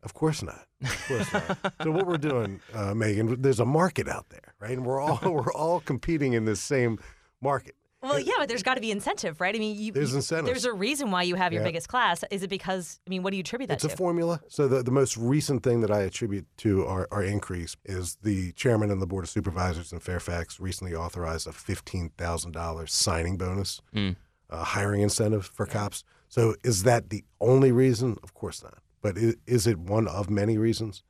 Of 0.04 0.14
course 0.14 0.42
not. 0.42 0.66
Of 0.82 1.06
course 1.08 1.34
not. 1.34 1.74
so 1.84 1.92
what 1.92 2.08
we're 2.08 2.18
doing, 2.18 2.60
uh, 2.74 2.94
Megan, 2.94 3.42
there's 3.42 3.60
a 3.60 3.66
market 3.66 4.08
out 4.08 4.30
there, 4.30 4.54
right? 4.60 4.72
And 4.72 4.86
we're 4.86 5.00
all 5.00 5.20
we're 5.32 5.54
all 5.54 5.80
competing 5.80 6.34
in 6.34 6.46
this 6.46 6.60
same 6.60 7.00
market. 7.42 7.76
Well, 8.02 8.20
yeah, 8.20 8.34
but 8.40 8.50
there's 8.50 8.64
got 8.64 8.76
to 8.76 8.82
be 8.82 8.90
incentive, 8.92 9.40
right? 9.40 9.56
I 9.56 9.60
mean, 9.60 9.78
you, 9.78 9.92
There's 9.92 10.12
you- 10.12 10.18
incentives. 10.18 10.48
There's 10.50 10.66
a 10.66 10.74
reason 10.74 11.12
why 11.12 11.24
you 11.24 11.36
have 11.36 11.54
your 11.54 11.62
Yeah. 11.62 11.68
biggest 11.68 11.88
class. 11.88 12.24
Is 12.32 12.42
it 12.42 12.50
because? 12.50 13.00
I 13.06 13.10
mean, 13.12 13.22
what 13.22 13.30
do 13.32 13.38
you 13.38 13.42
attribute 13.42 13.68
that 13.70 13.80
to? 13.80 13.86
It's 13.86 13.94
a 13.94 13.98
formula. 13.98 14.42
So 14.48 14.68
the, 14.68 14.82
the 14.82 14.92
most 14.92 15.18
recent 15.18 15.62
thing 15.64 15.82
that 15.82 15.92
I 15.92 16.02
attribute 16.02 16.46
to 16.58 16.86
our, 16.88 17.08
our 17.12 17.24
increase 17.24 17.76
is 17.86 18.18
the 18.24 18.54
chairman 18.54 18.90
and 18.90 19.02
the 19.02 19.06
board 19.08 19.24
of 19.26 19.30
supervisors 19.30 19.92
in 19.94 20.00
Fairfax 20.00 20.60
recently 20.60 20.96
authorized 20.96 21.46
a 21.48 21.52
fifteen 21.52 22.10
thousand 22.18 22.54
dollars 22.54 22.92
signing 22.94 23.38
bonus, 23.38 23.82
Mm. 23.96 24.16
uh, 24.50 24.64
hiring 24.64 25.02
incentive 25.02 25.46
for 25.46 25.66
cops. 25.68 26.04
So 26.28 26.56
is 26.64 26.84
that 26.84 27.10
the 27.12 27.24
only 27.40 27.72
reason? 27.72 28.18
Of 28.24 28.34
course 28.34 28.64
not. 28.64 28.80
But 29.04 29.18
is, 29.18 29.36
is 29.46 29.68
it 29.68 29.78
one 29.78 30.08
of 30.08 30.30
many 30.30 30.58
reasons? 30.58 31.04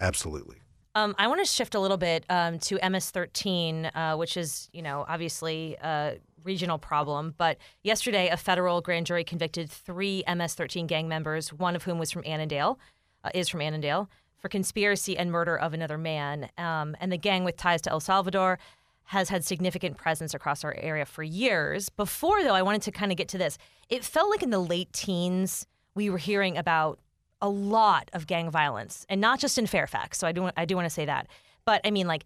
Absolutely. 0.00 0.58
Um, 0.94 1.14
I 1.18 1.26
want 1.28 1.44
to 1.44 1.50
shift 1.50 1.74
a 1.74 1.80
little 1.80 1.98
bit 1.98 2.24
um, 2.30 2.58
to 2.60 2.76
MS-13, 2.82 3.90
uh, 3.94 4.16
which 4.16 4.36
is, 4.38 4.68
you 4.72 4.80
know, 4.82 5.04
obviously 5.08 5.76
a 5.82 6.16
regional 6.46 6.78
problem. 6.78 7.34
But 7.36 7.58
yesterday, 7.82 8.28
a 8.28 8.36
federal 8.36 8.80
grand 8.80 9.06
jury 9.06 9.24
convicted 9.24 9.70
three 9.70 10.22
MS-13 10.26 10.86
gang 10.86 11.08
members, 11.08 11.52
one 11.52 11.76
of 11.76 11.82
whom 11.82 11.98
was 11.98 12.10
from 12.10 12.22
Annandale, 12.24 12.78
uh, 13.24 13.30
is 13.34 13.48
from 13.48 13.60
Annandale, 13.60 14.08
for 14.38 14.48
conspiracy 14.48 15.18
and 15.18 15.30
murder 15.30 15.56
of 15.56 15.74
another 15.74 15.98
man. 15.98 16.48
Um, 16.56 16.96
and 17.00 17.12
the 17.12 17.18
gang 17.18 17.44
with 17.44 17.56
ties 17.56 17.82
to 17.82 17.90
El 17.90 18.00
Salvador 18.00 18.58
has 19.06 19.28
had 19.28 19.44
significant 19.44 19.96
presence 19.96 20.34
across 20.34 20.64
our 20.64 20.74
area 20.78 21.04
for 21.04 21.22
years. 21.22 21.88
Before, 21.88 22.42
though, 22.42 22.54
I 22.54 22.62
wanted 22.62 22.82
to 22.82 22.90
kind 22.90 23.12
of 23.12 23.18
get 23.18 23.28
to 23.28 23.38
this. 23.38 23.58
It 23.88 24.04
felt 24.04 24.30
like 24.30 24.42
in 24.42 24.50
the 24.50 24.58
late 24.58 24.92
teens, 24.92 25.66
we 25.94 26.10
were 26.10 26.18
hearing 26.18 26.56
about 26.56 26.98
a 27.40 27.48
lot 27.48 28.10
of 28.12 28.26
gang 28.26 28.50
violence, 28.50 29.06
and 29.08 29.20
not 29.20 29.38
just 29.38 29.58
in 29.58 29.66
Fairfax. 29.66 30.18
So 30.18 30.26
I 30.26 30.32
do 30.32 30.50
I 30.56 30.64
do 30.64 30.74
want 30.74 30.86
to 30.86 30.90
say 30.90 31.04
that, 31.04 31.28
but 31.64 31.80
I 31.84 31.90
mean 31.90 32.06
like 32.06 32.24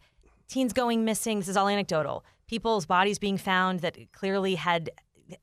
teens 0.49 0.73
going 0.73 1.05
missing. 1.05 1.39
This 1.39 1.49
is 1.49 1.57
all 1.57 1.69
anecdotal. 1.69 2.25
People's 2.51 2.85
bodies 2.85 3.21
being 3.21 3.39
found 3.39 3.79
that 3.81 3.97
clearly 4.13 4.57
had 4.57 4.91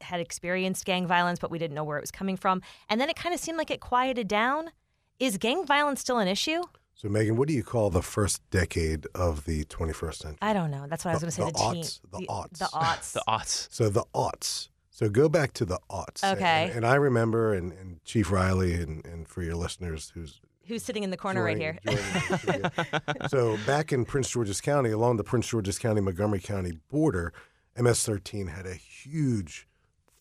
had 0.01 0.19
experienced 0.19 0.83
gang 0.83 1.07
violence, 1.07 1.39
but 1.39 1.49
we 1.49 1.57
didn't 1.57 1.73
know 1.73 1.85
where 1.85 1.97
it 1.97 2.01
was 2.01 2.11
coming 2.11 2.35
from. 2.35 2.61
And 2.89 2.99
then 2.99 3.09
it 3.09 3.15
kind 3.15 3.33
of 3.33 3.39
seemed 3.39 3.57
like 3.57 3.71
it 3.71 3.79
quieted 3.79 4.27
down. 4.27 4.71
Is 5.17 5.37
gang 5.37 5.65
violence 5.65 6.01
still 6.01 6.17
an 6.19 6.27
issue? 6.27 6.61
So 6.95 7.07
Megan, 7.07 7.37
what 7.37 7.47
do 7.47 7.53
you 7.53 7.63
call 7.63 7.89
the 7.89 8.01
first 8.01 8.41
decade 8.49 9.07
of 9.15 9.45
the 9.45 9.63
21st 9.65 10.15
century? 10.15 10.37
I 10.41 10.51
don't 10.51 10.69
know. 10.69 10.85
That's 10.89 11.05
what 11.05 11.11
I 11.11 11.13
was 11.13 11.21
going 11.23 11.31
to 11.31 11.35
say. 11.35 11.45
the 11.45 11.51
The, 11.53 11.57
teen, 11.73 11.83
aughts, 11.83 12.01
the 12.11 12.17
the 12.19 12.25
aughts. 12.27 12.57
the 12.59 12.65
aughts. 12.65 13.13
The 13.13 13.23
aughts. 13.29 13.67
So 13.71 13.89
the 13.89 14.03
aughts. 14.13 14.69
So 14.89 15.09
go 15.09 15.29
back 15.29 15.53
to 15.53 15.63
the 15.63 15.79
aughts. 15.89 16.23
And- 16.23 16.37
Okay. 16.37 16.63
And, 16.65 16.71
and 16.77 16.85
I 16.85 16.95
remember, 16.95 17.53
and, 17.53 17.71
and 17.71 18.03
Chief 18.03 18.29
Riley, 18.31 18.73
and, 18.73 19.05
and 19.05 19.29
for 19.29 19.43
your 19.43 19.55
listeners 19.55 20.11
who's 20.13 20.41
Who's 20.67 20.83
sitting 20.83 21.03
in 21.03 21.09
the 21.11 21.17
corner 21.17 21.43
right 21.43 21.57
here? 21.57 21.77
joining- 21.85 21.99
the 22.29 22.37
studio. 22.37 23.27
so 23.27 23.57
back 23.65 23.91
in 23.93 24.05
Prince 24.05 24.29
George's 24.29 24.61
County, 24.61 24.91
along 24.91 25.17
the 25.17 25.23
Prince 25.23 25.47
George's 25.47 25.79
County 25.79 26.01
Montgomery 26.01 26.39
County 26.39 26.73
border, 26.89 27.33
MS-13 27.75 28.49
had 28.49 28.65
a 28.65 28.73
huge 28.73 29.67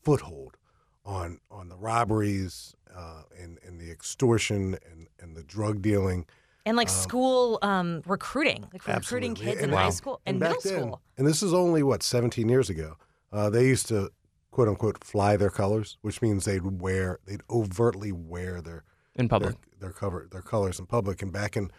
foothold 0.02 0.56
on 1.04 1.38
on 1.50 1.68
the 1.68 1.76
robberies 1.76 2.74
uh, 2.94 3.22
and 3.40 3.58
and 3.66 3.80
the 3.80 3.90
extortion 3.90 4.76
and 4.90 5.08
and 5.20 5.36
the 5.36 5.42
drug 5.42 5.82
dealing. 5.82 6.26
And 6.64 6.76
like 6.76 6.88
school 6.88 7.60
um, 7.62 8.02
recruiting, 8.06 8.66
like 8.72 8.86
recruiting 8.88 9.34
kids 9.36 9.58
in 9.58 9.70
And- 9.70 9.74
high 9.74 9.90
school 9.90 10.20
and, 10.26 10.40
back 10.40 10.50
middle 10.56 10.62
then- 10.70 10.80
school. 10.82 11.00
And 11.16 11.26
this 11.26 11.42
is 11.42 11.54
only 11.54 11.82
what 11.84 12.02
17 12.02 12.48
years 12.48 12.68
ago. 12.68 12.96
Uh, 13.32 13.48
they 13.50 13.66
used 13.66 13.86
to 13.88 14.10
quote 14.50 14.68
unquote 14.68 15.02
fly 15.04 15.36
their 15.36 15.50
colors, 15.50 15.96
which 16.02 16.20
means 16.22 16.44
they'd 16.44 16.80
wear 16.80 17.18
they'd 17.26 17.42
overtly 17.50 18.10
wear 18.12 18.60
their 18.60 18.82
In 19.16 19.28
public. 19.28 19.56
their, 19.78 19.90
their 19.90 19.92
cover 19.92 20.28
their 20.30 20.42
colors 20.42 20.78
in 20.78 20.86
public. 20.86 21.22
And 21.22 21.32
back 21.32 21.56
in 21.56 21.70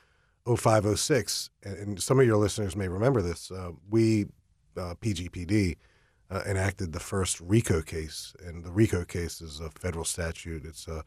05, 0.55 0.97
06, 0.99 1.49
and, 1.63 1.77
and 1.77 2.01
some 2.01 2.19
of 2.19 2.25
your 2.25 2.37
listeners 2.37 2.75
may 2.75 2.87
remember 2.87 3.21
this, 3.21 3.51
uh, 3.51 3.71
we 3.89 4.25
uh, 4.77 4.95
PGPD 5.01 5.75
uh, 6.29 6.41
enacted 6.45 6.93
the 6.93 6.99
first 6.99 7.39
RICO 7.41 7.81
case, 7.81 8.33
and 8.45 8.63
the 8.63 8.71
RICO 8.71 9.05
case 9.05 9.41
is 9.41 9.59
a 9.59 9.69
federal 9.71 10.05
statute. 10.05 10.65
It's 10.65 10.87
a 10.87 11.03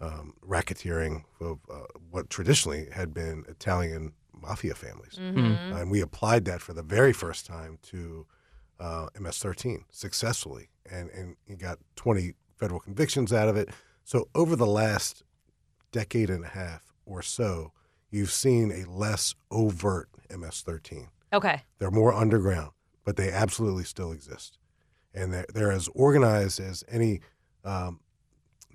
um, 0.00 0.34
racketeering 0.46 1.24
of 1.40 1.58
uh, 1.70 1.80
what 2.10 2.30
traditionally 2.30 2.88
had 2.92 3.12
been 3.12 3.44
Italian 3.48 4.12
mafia 4.32 4.74
families, 4.74 5.18
Mm-hmm. 5.20 5.76
and 5.76 5.90
we 5.90 6.00
applied 6.00 6.44
that 6.46 6.62
for 6.62 6.72
the 6.72 6.82
very 6.82 7.12
first 7.12 7.46
time 7.46 7.78
to 7.82 8.26
uh, 8.78 9.08
MS-13 9.18 9.84
successfully, 9.90 10.70
and 10.90 11.10
and 11.10 11.36
you 11.46 11.56
got 11.56 11.78
20 11.96 12.32
federal 12.56 12.80
convictions 12.80 13.32
out 13.32 13.48
of 13.48 13.56
it. 13.56 13.68
So 14.04 14.28
over 14.34 14.56
the 14.56 14.66
last 14.66 15.22
decade 15.92 16.30
and 16.30 16.44
a 16.44 16.48
half 16.48 16.92
or 17.04 17.22
so, 17.22 17.72
you've 18.10 18.30
seen 18.30 18.72
a 18.72 18.90
less 18.90 19.34
overt 19.50 20.08
MS-13. 20.30 21.08
Okay. 21.32 21.62
They're 21.78 21.90
more 21.90 22.12
underground, 22.12 22.70
but 23.04 23.16
they 23.16 23.30
absolutely 23.30 23.84
still 23.84 24.12
exist, 24.12 24.58
and 25.14 25.32
they're, 25.32 25.46
they're 25.52 25.72
as 25.72 25.88
organized 25.94 26.60
as 26.60 26.84
any 26.88 27.20
um, 27.64 28.00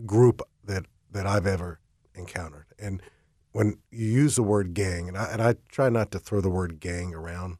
group 0.05 0.41
that 0.63 0.85
that 1.11 1.25
I've 1.25 1.47
ever 1.47 1.79
encountered. 2.13 2.65
And 2.77 3.01
when 3.51 3.77
you 3.89 4.05
use 4.05 4.35
the 4.35 4.43
word 4.43 4.73
gang, 4.73 5.07
and 5.07 5.17
I, 5.17 5.25
and 5.25 5.41
I 5.41 5.55
try 5.69 5.89
not 5.89 6.11
to 6.11 6.19
throw 6.19 6.41
the 6.41 6.49
word 6.49 6.79
gang 6.79 7.13
around 7.13 7.57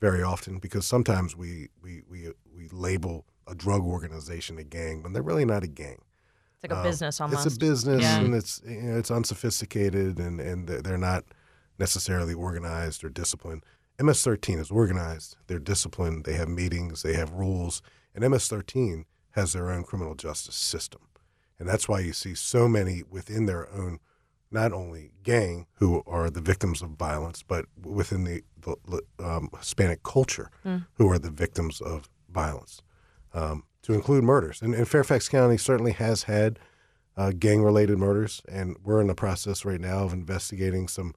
very 0.00 0.22
often 0.22 0.58
because 0.58 0.86
sometimes 0.86 1.36
we 1.36 1.68
we 1.80 2.02
we, 2.08 2.28
we 2.54 2.68
label 2.68 3.26
a 3.46 3.54
drug 3.54 3.82
organization 3.82 4.58
a 4.58 4.64
gang 4.64 5.02
when 5.02 5.12
they're 5.12 5.22
really 5.22 5.44
not 5.44 5.64
a 5.64 5.68
gang. 5.68 6.02
It's 6.62 6.70
like 6.70 6.76
a 6.76 6.80
Um, 6.80 6.86
business 6.86 7.20
almost. 7.20 7.46
It's 7.46 7.56
a 7.56 7.58
business, 7.58 8.02
Yeah. 8.02 8.20
and 8.20 8.34
it's 8.34 8.60
you 8.64 8.82
know, 8.82 8.98
it's 8.98 9.10
unsophisticated, 9.10 10.18
and 10.18 10.40
and 10.40 10.68
they're 10.68 10.96
not 10.98 11.24
necessarily 11.78 12.34
organized 12.34 13.02
or 13.02 13.08
disciplined. 13.08 13.64
MS-13 13.98 14.58
is 14.58 14.70
organized. 14.70 15.36
They're 15.48 15.58
disciplined. 15.58 16.24
They 16.24 16.34
have 16.34 16.48
meetings. 16.48 17.02
They 17.02 17.14
have 17.14 17.32
rules, 17.32 17.82
and 18.14 18.24
MS-13 18.24 19.04
has 19.32 19.52
their 19.54 19.70
own 19.70 19.82
criminal 19.82 20.14
justice 20.14 20.54
system, 20.54 21.00
and 21.58 21.68
that's 21.68 21.88
why 21.88 22.00
you 22.00 22.12
see 22.12 22.34
so 22.34 22.68
many 22.68 23.02
within 23.02 23.46
their 23.46 23.68
own, 23.72 23.98
not 24.50 24.72
only 24.72 25.10
gang 25.24 25.66
who 25.74 26.02
are 26.06 26.30
the 26.30 26.40
victims 26.40 26.80
of 26.82 26.90
violence, 26.90 27.42
but 27.42 27.64
within 27.82 28.24
the, 28.24 28.42
the 28.60 29.02
um, 29.18 29.48
Hispanic 29.58 30.02
culture 30.04 30.50
who 30.94 31.08
are 31.10 31.18
the 31.18 31.30
victims 31.30 31.80
of 31.80 32.08
violence 32.30 32.82
um, 33.34 33.64
to 33.82 33.92
include 33.94 34.24
murders. 34.24 34.62
And, 34.62 34.74
and 34.74 34.88
Fairfax 34.88 35.28
County 35.28 35.56
certainly 35.58 35.92
has 35.92 36.24
had 36.24 36.58
uh, 37.16 37.32
gang-related 37.38 37.98
murders, 37.98 38.42
and 38.48 38.76
we're 38.82 39.00
in 39.00 39.06
the 39.06 39.14
process 39.14 39.64
right 39.64 39.80
now 39.80 40.04
of 40.04 40.12
investigating 40.12 40.88
some 40.88 41.14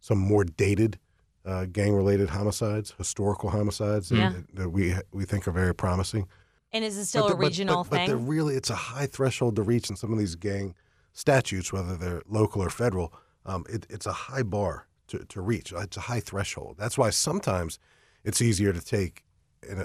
some 0.00 0.18
more 0.18 0.44
dated 0.44 0.98
uh, 1.44 1.64
gang-related 1.66 2.30
homicides, 2.30 2.94
historical 2.98 3.50
homicides 3.50 4.10
Yeah. 4.10 4.30
that, 4.30 4.56
that 4.56 4.70
we 4.70 4.94
we 5.12 5.24
think 5.24 5.46
are 5.48 5.52
very 5.52 5.74
promising. 5.74 6.26
and 6.72 6.84
is 6.84 6.96
it 6.98 7.04
still 7.06 7.28
But 7.28 7.34
a 7.34 7.36
regional 7.36 7.84
but, 7.84 7.90
But 7.90 8.06
thing? 8.06 8.26
really 8.26 8.54
it's 8.56 8.70
a 8.70 8.74
high 8.74 9.06
threshold 9.06 9.56
to 9.56 9.62
reach 9.62 9.88
in 9.90 9.96
some 9.96 10.12
of 10.12 10.18
these 10.18 10.34
gang 10.34 10.74
statutes, 11.12 11.72
whether 11.72 11.96
they're 11.96 12.22
local 12.28 12.62
or 12.62 12.70
federal. 12.70 13.12
Um, 13.44 13.64
it, 13.68 13.86
it's 13.88 14.06
a 14.06 14.12
high 14.12 14.42
bar 14.42 14.86
to, 15.08 15.18
to 15.26 15.40
reach. 15.40 15.72
It's 15.72 15.96
a 15.96 16.00
high 16.00 16.20
threshold. 16.20 16.76
That's 16.78 16.98
why 16.98 17.10
sometimes 17.10 17.78
it's 18.24 18.42
easier 18.42 18.72
to 18.72 18.80
take 18.84 19.22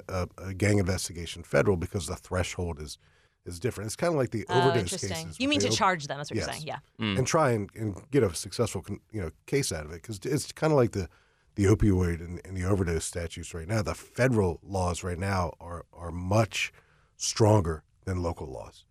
a, 0.08 0.28
a 0.38 0.54
gang 0.54 0.78
investigation 0.78 1.42
federal 1.42 1.76
because 1.76 2.06
the 2.06 2.16
threshold 2.16 2.80
is 2.80 2.98
is 3.44 3.58
different. 3.58 3.86
It's 3.88 3.96
kind 3.96 4.12
of 4.12 4.18
like 4.18 4.30
the 4.30 4.46
Oh, 4.48 4.60
overdose 4.60 4.82
interesting. 4.82 5.10
cases. 5.10 5.40
You 5.40 5.48
mean 5.48 5.58
to 5.60 5.68
op- 5.68 5.74
charge 5.74 6.06
them? 6.06 6.16
That's 6.18 6.30
what 6.30 6.36
Yes. 6.36 6.46
you're 6.46 6.54
saying. 6.54 6.66
Yeah. 6.66 6.78
Mm. 7.04 7.18
and 7.18 7.26
try 7.26 7.50
and, 7.50 7.68
and 7.74 8.00
get 8.12 8.22
a 8.22 8.32
successful 8.34 8.82
con- 8.82 9.00
you 9.10 9.20
know 9.20 9.30
case 9.46 9.72
out 9.72 9.84
of 9.84 9.90
it 9.90 10.00
because 10.02 10.20
it's 10.24 10.52
kind 10.52 10.72
of 10.72 10.76
like 10.76 10.92
the 10.92 11.08
the 11.56 11.64
opioid 11.64 12.20
and, 12.20 12.40
and 12.44 12.56
the 12.56 12.64
overdose 12.64 13.04
statutes 13.04 13.52
right 13.52 13.66
now. 13.68 13.82
The 13.82 13.94
federal 13.94 14.60
laws 14.62 15.02
right 15.02 15.18
now 15.18 15.52
are 15.60 15.84
are 15.92 16.10
much 16.12 16.72
stronger 17.16 17.82
than 18.04 18.22
local 18.22 18.46
laws. 18.46 18.84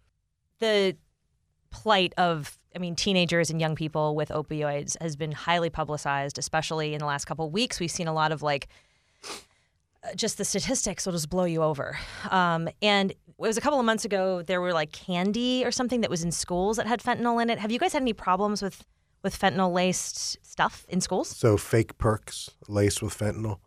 The 0.60 0.98
plight 1.70 2.14
of 2.18 2.60
I 2.76 2.80
mean 2.80 2.96
teenagers 2.96 3.50
and 3.50 3.62
young 3.62 3.76
people 3.76 4.16
with 4.16 4.30
opioids 4.30 4.98
has 5.02 5.16
been 5.16 5.32
highly 5.32 5.70
publicized, 5.70 6.38
especially 6.38 6.94
in 6.94 7.00
the 7.00 7.06
last 7.06 7.24
couple 7.26 7.46
of 7.48 7.54
weeks. 7.54 7.80
We've 7.80 7.90
seen 7.90 8.08
a 8.10 8.14
lot 8.14 8.32
of 8.34 8.42
like 8.42 8.68
just 10.16 10.38
the 10.38 10.46
statistics 10.46 11.06
will 11.06 11.14
just 11.14 11.30
blow 11.30 11.44
you 11.46 11.62
over. 11.64 11.98
Um, 12.30 12.70
and 12.82 13.12
it 13.12 13.18
was 13.38 13.58
a 13.58 13.62
couple 13.62 13.80
of 13.80 13.86
months 13.86 14.06
ago. 14.06 14.42
There 14.42 14.62
were 14.62 14.74
like 14.74 14.92
candy 14.92 15.64
or 15.66 15.72
something 15.72 16.02
that 16.02 16.10
was 16.10 16.24
in 16.24 16.32
schools 16.32 16.78
that 16.78 16.88
had 16.88 17.02
fentanyl 17.02 17.42
in 17.42 17.50
it. 17.50 17.60
Have 17.60 17.72
you 17.72 17.80
guys 17.80 17.94
had 17.94 18.02
any 18.02 18.14
problems 18.14 18.62
with 18.62 18.84
with 19.24 19.38
fentanyl 19.38 19.72
laced 19.72 20.38
stuff 20.46 20.86
in 20.90 21.00
schools? 21.02 21.28
So 21.30 21.56
fake 21.58 21.98
perks 22.00 22.50
laced 22.68 23.04
with 23.04 23.16
fentanyl, 23.18 23.60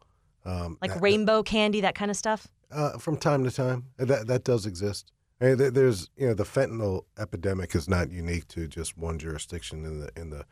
um, 0.45 0.79
Like 0.83 0.95
that- 0.95 1.01
rainbow 1.03 1.43
candy, 1.45 1.81
that 1.83 1.95
kind 1.95 2.11
of 2.11 2.17
stuff. 2.17 2.49
Uh, 2.73 2.99
from 2.99 3.17
time 3.17 3.45
to 3.45 3.51
time, 3.53 3.85
that 3.99 4.27
that 4.27 4.43
does 4.43 4.67
exist. 4.67 5.13
I 5.41 5.55
mean, 5.55 5.73
there's 5.75 6.11
you 6.17 6.27
know 6.27 6.35
the 6.35 6.45
fentanyl 6.45 7.03
epidemic 7.19 7.75
is 7.77 7.89
not 7.89 8.11
unique 8.11 8.49
to 8.49 8.67
just 8.67 8.97
one 8.99 9.19
jurisdiction 9.19 9.85
in 9.85 10.01
the 10.01 10.11
in 10.17 10.31
the 10.31 10.45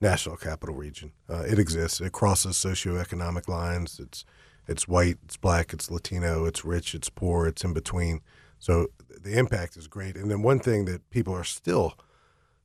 national 0.00 0.36
capital 0.36 0.74
region. 0.74 1.12
Uh, 1.28 1.44
it 1.46 1.58
exists. 1.58 2.00
It 2.00 2.10
crosses 2.12 2.56
socioeconomic 2.56 3.46
lines. 3.48 4.00
It's 4.00 4.24
it's 4.68 4.86
white, 4.86 5.16
it's 5.24 5.36
black, 5.36 5.72
it's 5.72 5.90
Latino, 5.90 6.44
it's 6.44 6.64
rich, 6.64 6.94
it's 6.94 7.08
poor, 7.08 7.46
it's 7.46 7.64
in 7.64 7.72
between. 7.72 8.20
So 8.58 8.88
the 9.08 9.38
impact 9.38 9.76
is 9.76 9.88
great. 9.88 10.16
And 10.16 10.30
then 10.30 10.42
one 10.42 10.60
thing 10.60 10.84
that 10.84 11.08
people 11.10 11.34
are 11.34 11.44
still 11.44 11.94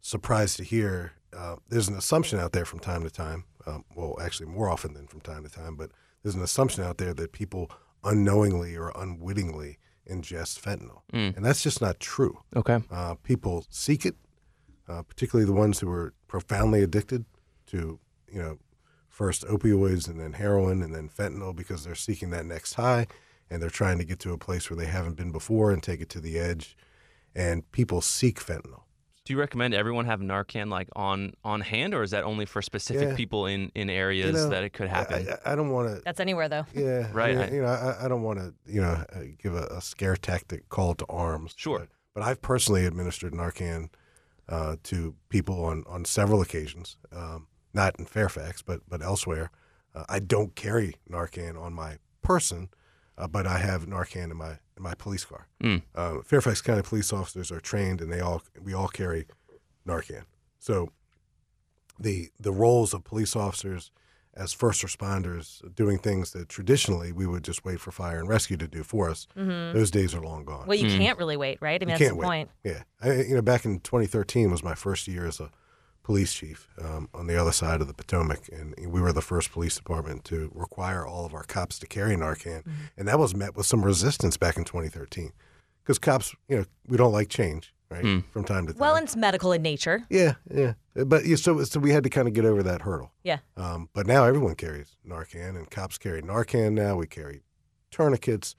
surprised 0.01 0.57
to 0.57 0.63
hear, 0.63 1.13
uh, 1.35 1.55
there's 1.69 1.87
an 1.87 1.95
assumption 1.95 2.39
out 2.39 2.51
there 2.51 2.65
from 2.65 2.79
time 2.79 3.03
to 3.03 3.09
time. 3.09 3.45
Um, 3.65 3.85
well, 3.95 4.17
actually, 4.21 4.47
more 4.47 4.69
often 4.69 4.93
than 4.93 5.07
from 5.07 5.21
time 5.21 5.43
to 5.43 5.49
time, 5.49 5.75
but 5.75 5.91
there's 6.21 6.35
an 6.35 6.41
assumption 6.41 6.83
out 6.83 6.97
there 6.97 7.13
that 7.13 7.31
people 7.31 7.71
unknowingly 8.03 8.75
or 8.75 8.91
unwittingly 8.95 9.77
ingest 10.09 10.59
fentanyl, 10.59 11.01
and 11.35 11.45
that's 11.45 11.63
just 11.63 11.81
not 11.81 11.99
true. 12.01 12.39
Okay. 12.55 12.79
Uh, 12.91 13.15
people 13.23 13.65
seek 13.69 14.05
it, 14.05 14.15
uh, 14.89 15.01
particularly 15.03 15.45
the 15.45 15.57
ones 15.57 15.79
who 15.79 15.89
are 15.89 16.13
profoundly 16.27 16.83
addicted 16.83 17.23
to, 17.67 17.99
you 18.29 18.41
know, 18.41 18.57
first 19.13 19.43
opioids 19.45 20.07
and 20.09 20.19
then 20.19 20.33
heroin 20.33 20.81
and 20.81 20.93
then 20.93 21.07
fentanyl 21.07 21.55
because 21.55 21.83
they're 21.83 21.93
seeking 21.93 22.31
that 22.31 22.45
next 22.47 22.73
high 22.73 23.05
and 23.49 23.61
they're 23.61 23.69
trying 23.69 23.99
to 23.99 24.03
get 24.03 24.17
to 24.19 24.33
a 24.33 24.37
place 24.39 24.69
where 24.69 24.77
they 24.77 24.87
haven't 24.87 25.13
been 25.15 25.31
before 25.31 25.71
and 25.71 25.83
take 25.83 26.01
it 26.01 26.09
to 26.09 26.19
the 26.19 26.39
edge. 26.39 26.75
And 27.35 27.71
people 27.71 28.01
seek 28.01 28.39
fentanyl. 28.39 28.81
Do 29.25 29.31
you 29.33 29.39
recommend 29.39 29.73
everyone 29.75 30.05
have 30.07 30.19
Narcan 30.19 30.69
like 30.69 30.89
on 30.95 31.33
on 31.45 31.61
hand, 31.61 31.93
or 31.93 32.03
is 32.03 32.11
that 32.11 32.23
only 32.25 32.45
for 32.45 32.61
specific 32.61 33.09
Yeah. 33.09 33.15
people 33.15 33.45
in 33.45 33.71
in 33.75 33.89
areas 33.89 34.27
You 34.27 34.33
know, 34.33 34.49
that 34.49 34.63
it 34.63 34.73
could 34.73 34.89
happen? 34.89 35.27
I, 35.29 35.49
I, 35.49 35.53
I 35.53 35.55
don't 35.55 35.69
want 35.69 35.95
to. 35.95 36.01
That's 36.03 36.19
anywhere 36.19 36.49
though. 36.49 36.65
Yeah, 36.73 37.09
Right, 37.13 37.37
I 37.37 37.43
I- 37.43 37.45
mean, 37.45 37.55
you 37.55 37.61
know, 37.61 37.67
I, 37.69 38.05
I 38.05 38.07
don't 38.09 38.23
want 38.23 38.39
to, 38.39 38.53
you 38.65 38.81
know, 38.81 38.91
uh, 39.15 39.19
give 39.41 39.55
a, 39.55 39.65
a 39.67 39.81
scare 39.81 40.15
tactic 40.17 40.67
call 40.69 40.93
to 40.95 41.05
arms. 41.07 41.53
Sure. 41.55 41.79
But, 41.79 41.89
but 42.15 42.23
I've 42.23 42.41
personally 42.41 42.85
administered 42.85 43.31
Narcan 43.33 43.89
uh, 44.49 44.75
to 44.83 45.15
people 45.29 45.63
on, 45.63 45.85
on 45.87 46.03
several 46.03 46.41
occasions, 46.41 46.97
um, 47.13 47.47
not 47.73 47.97
in 47.99 48.05
Fairfax, 48.05 48.61
but 48.61 48.81
but 48.87 49.01
elsewhere. 49.01 49.51
Uh, 49.95 50.03
I 50.09 50.19
don't 50.19 50.55
carry 50.55 50.95
Narcan 51.09 51.59
on 51.59 51.73
my 51.73 51.97
person, 52.21 52.69
uh, 53.17 53.27
but 53.27 53.45
I 53.45 53.59
have 53.59 53.85
Narcan 53.85 54.31
in 54.31 54.37
my 54.37 54.51
in 54.75 54.81
my 54.83 54.93
police 54.95 55.25
car. 55.25 55.47
Mm. 55.63 55.83
Uh, 55.93 56.21
Fairfax 56.23 56.61
County 56.61 56.81
police 56.81 57.13
officers 57.13 57.51
are 57.51 57.59
trained, 57.59 58.01
and 58.01 58.11
they 58.11 58.19
all 58.19 58.41
we 58.61 58.73
all 58.73 58.87
carry 58.87 59.25
Narcan. 59.87 60.23
So 60.59 60.89
the 61.99 62.29
the 62.39 62.51
roles 62.51 62.93
of 62.93 63.03
police 63.03 63.35
officers 63.35 63.91
as 64.35 64.51
first 64.51 64.81
responders 64.81 65.61
doing 65.75 65.99
things 65.99 66.31
that 66.31 66.49
traditionally 66.49 67.11
we 67.11 67.27
would 67.27 67.43
just 67.43 67.63
wait 67.63 67.79
for 67.79 67.91
fire 67.91 68.17
and 68.17 68.27
rescue 68.27 68.57
to 68.57 68.67
do 68.67 68.81
for 68.81 69.07
us. 69.07 69.27
Those 69.35 69.91
days 69.91 70.15
are 70.15 70.21
long 70.21 70.43
gone. 70.43 70.65
Well, 70.65 70.75
you 70.75 70.87
can't 70.97 71.19
really 71.19 71.37
wait, 71.37 71.59
right? 71.61 71.79
I 71.79 71.85
mean, 71.85 71.89
You 71.89 71.99
that's 71.99 72.01
can't 72.01 72.13
the 72.13 72.17
wait. 72.17 72.25
point. 72.25 72.49
Yeah, 72.63 72.81
I, 72.99 73.11
you 73.21 73.35
know, 73.35 73.43
back 73.43 73.63
in 73.63 73.79
2013 73.81 74.49
was 74.49 74.63
my 74.63 74.73
first 74.73 75.07
year 75.07 75.27
as 75.27 75.39
a 75.39 75.51
police 76.03 76.33
chief 76.33 76.67
um, 76.83 77.07
on 77.13 77.27
the 77.27 77.35
other 77.39 77.51
side 77.53 77.79
of 77.81 77.87
the 77.87 77.93
Potomac, 77.93 78.49
and 78.51 78.75
we 78.91 78.99
were 79.01 79.13
the 79.13 79.21
first 79.21 79.51
police 79.51 79.75
department 79.77 80.25
to 80.25 80.51
require 80.53 81.05
all 81.07 81.25
of 81.25 81.33
our 81.33 81.43
cops 81.43 81.79
to 81.79 81.87
carry 81.87 82.15
Narcan, 82.15 82.59
Mm-hmm. 82.63 82.71
and 82.97 83.07
that 83.07 83.17
was 83.19 83.33
met 83.33 83.55
with 83.55 83.65
some 83.65 83.83
resistance 83.85 84.35
back 84.37 84.57
in 84.57 84.63
2013 84.65 85.31
because 85.83 85.99
cops, 85.99 86.35
you 86.49 86.57
know, 86.57 86.65
we 86.87 86.97
don't 86.97 87.11
like 87.13 87.29
change, 87.29 87.73
right? 87.89 88.23
From 88.31 88.43
time 88.43 88.67
to 88.67 88.73
time. 88.73 88.79
Well, 88.79 88.95
it's 88.97 89.15
medical 89.15 89.51
in 89.53 89.61
nature. 89.61 90.05
yeah, 90.09 90.33
yeah, 90.53 90.73
but 91.05 91.25
yeah, 91.25 91.35
so 91.37 91.63
so 91.63 91.79
we 91.79 91.91
had 91.91 92.03
to 92.03 92.09
kind 92.09 92.27
of 92.27 92.33
get 92.33 92.45
over 92.45 92.61
that 92.63 92.81
hurdle. 92.81 93.11
Yeah. 93.23 93.39
Um, 93.57 93.89
but 93.93 94.05
now 94.05 94.25
everyone 94.25 94.55
carries 94.55 94.95
Narcan, 95.07 95.55
and 95.57 95.69
cops 95.71 95.97
carry 95.97 96.21
Narcan 96.21 96.73
now. 96.73 96.95
We 96.97 97.07
carry 97.07 97.43
tourniquets. 97.91 98.55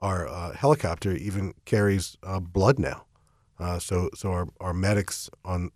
Our 0.00 0.28
uh, 0.28 0.52
helicopter 0.52 1.12
even 1.12 1.54
carries 1.64 2.16
uh, 2.22 2.40
blood 2.40 2.78
now. 2.78 3.04
Uh, 3.58 3.78
so 3.78 4.10
so 4.14 4.30
our, 4.32 4.48
our 4.60 4.74
medics 4.74 5.30
on 5.44 5.62
our 5.62 5.70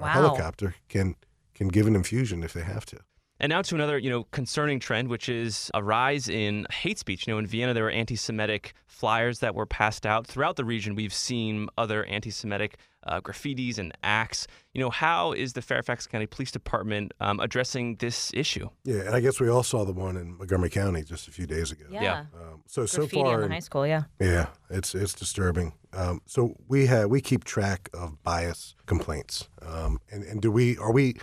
Wow. 0.00 0.08
helicopter 0.08 0.74
can 0.88 1.16
can 1.54 1.68
give 1.68 1.86
an 1.86 1.94
infusion 1.94 2.42
if 2.42 2.52
they 2.52 2.62
have 2.62 2.86
to. 2.86 2.98
And 3.40 3.48
now 3.48 3.62
to 3.62 3.74
another, 3.74 3.98
you 3.98 4.10
know, 4.10 4.24
concerning 4.24 4.80
trend, 4.80 5.08
which 5.08 5.28
is 5.30 5.70
a 5.72 5.82
rise 5.82 6.28
in 6.28 6.66
hate 6.70 6.98
speech. 6.98 7.26
You 7.26 7.32
know, 7.32 7.38
in 7.38 7.46
Vienna, 7.46 7.72
there 7.72 7.84
were 7.84 7.90
anti-Semitic 7.90 8.74
flyers 8.86 9.38
that 9.38 9.54
were 9.54 9.64
passed 9.64 10.04
out 10.04 10.26
throughout 10.26 10.56
the 10.56 10.64
region. 10.64 10.94
We've 10.94 11.14
seen 11.14 11.68
other 11.78 12.04
anti-Semitic 12.04 12.76
uh, 13.04 13.22
graffitis 13.22 13.78
and 13.78 13.96
acts. 14.02 14.46
You 14.74 14.82
know, 14.82 14.90
how 14.90 15.32
is 15.32 15.54
the 15.54 15.62
Fairfax 15.62 16.06
County 16.06 16.26
Police 16.26 16.50
Department 16.50 17.12
um, 17.18 17.40
addressing 17.40 17.96
this 17.96 18.30
issue? 18.34 18.68
Yeah, 18.84 19.00
and 19.06 19.14
I 19.14 19.20
guess 19.20 19.40
we 19.40 19.48
all 19.48 19.62
saw 19.62 19.86
the 19.86 19.94
one 19.94 20.18
in 20.18 20.36
Montgomery 20.36 20.68
County 20.68 21.02
just 21.02 21.26
a 21.26 21.30
few 21.30 21.46
days 21.46 21.72
ago. 21.72 21.86
Yeah. 21.90 22.26
Um, 22.34 22.62
so 22.66 22.84
so 22.84 23.06
far 23.06 23.36
in 23.36 23.40
the 23.40 23.46
in- 23.46 23.52
high 23.52 23.60
school, 23.60 23.86
yeah. 23.86 24.02
Yeah, 24.20 24.48
it's 24.68 24.94
it's 24.94 25.14
disturbing. 25.14 25.72
Um, 25.94 26.20
so 26.26 26.56
we 26.68 26.86
have 26.86 27.08
we 27.08 27.22
keep 27.22 27.44
track 27.44 27.88
of 27.94 28.22
bias 28.22 28.76
complaints, 28.84 29.48
um, 29.62 29.98
and 30.10 30.22
and 30.24 30.42
do 30.42 30.52
we 30.52 30.76
are 30.76 30.92
we? 30.92 31.16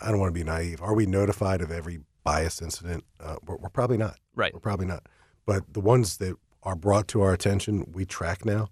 I 0.00 0.10
don't 0.10 0.20
want 0.20 0.34
to 0.34 0.38
be 0.38 0.44
naive. 0.44 0.80
Are 0.82 0.94
we 0.94 1.06
notified 1.06 1.60
of 1.60 1.70
every 1.70 2.00
bias 2.24 2.60
incident? 2.62 3.04
Uh, 3.20 3.36
we're, 3.44 3.56
we're 3.56 3.68
probably 3.68 3.96
not. 3.96 4.16
Right. 4.34 4.52
We're 4.52 4.60
probably 4.60 4.86
not. 4.86 5.06
But 5.46 5.72
the 5.72 5.80
ones 5.80 6.18
that 6.18 6.36
are 6.62 6.76
brought 6.76 7.08
to 7.08 7.22
our 7.22 7.32
attention, 7.32 7.90
we 7.92 8.04
track 8.04 8.44
now. 8.44 8.68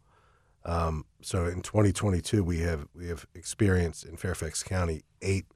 Um, 0.64 1.04
so 1.22 1.46
in 1.46 1.62
2022, 1.62 2.42
we 2.42 2.58
have 2.60 2.86
we 2.94 3.06
have 3.08 3.26
experienced 3.34 4.04
in 4.04 4.16
Fairfax 4.16 4.62
County 4.62 5.02
eight 5.22 5.46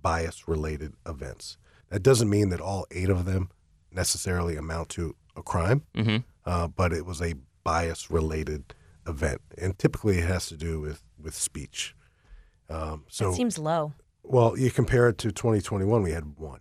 bias 0.00 0.46
related 0.46 0.94
events. 1.06 1.56
That 1.88 2.02
doesn't 2.02 2.28
mean 2.28 2.50
that 2.50 2.60
all 2.60 2.86
eight 2.90 3.08
of 3.10 3.24
them 3.24 3.50
necessarily 3.90 4.56
amount 4.56 4.88
to 4.90 5.14
a 5.36 5.42
crime 5.42 5.82
Mm-hmm. 5.94 6.16
uh, 6.44 6.68
but 6.68 6.92
it 6.92 7.06
was 7.06 7.20
a 7.22 7.34
bias 7.64 8.10
related 8.10 8.74
event, 9.06 9.40
and 9.58 9.78
typically 9.78 10.18
it 10.18 10.24
has 10.26 10.46
to 10.48 10.56
do 10.56 10.80
with 10.80 11.02
with 11.20 11.34
speech. 11.34 11.94
Um, 12.68 13.04
so, 13.08 13.30
It 13.30 13.34
seems 13.36 13.58
low. 13.58 13.92
Well, 14.22 14.58
you 14.58 14.70
compare 14.70 15.08
it 15.08 15.18
to 15.18 15.32
2021, 15.32 16.02
we 16.02 16.12
had 16.12 16.38
one. 16.38 16.60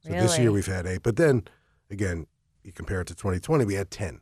So 0.00 0.10
this 0.12 0.38
year 0.38 0.50
we've 0.50 0.66
had 0.66 0.86
eight, 0.86 1.02
but 1.02 1.16
then 1.16 1.44
again, 1.90 2.26
you 2.62 2.72
compare 2.72 3.02
it 3.02 3.06
to 3.08 3.14
2020, 3.14 3.64
we 3.64 3.74
had 3.74 3.90
10. 3.90 4.20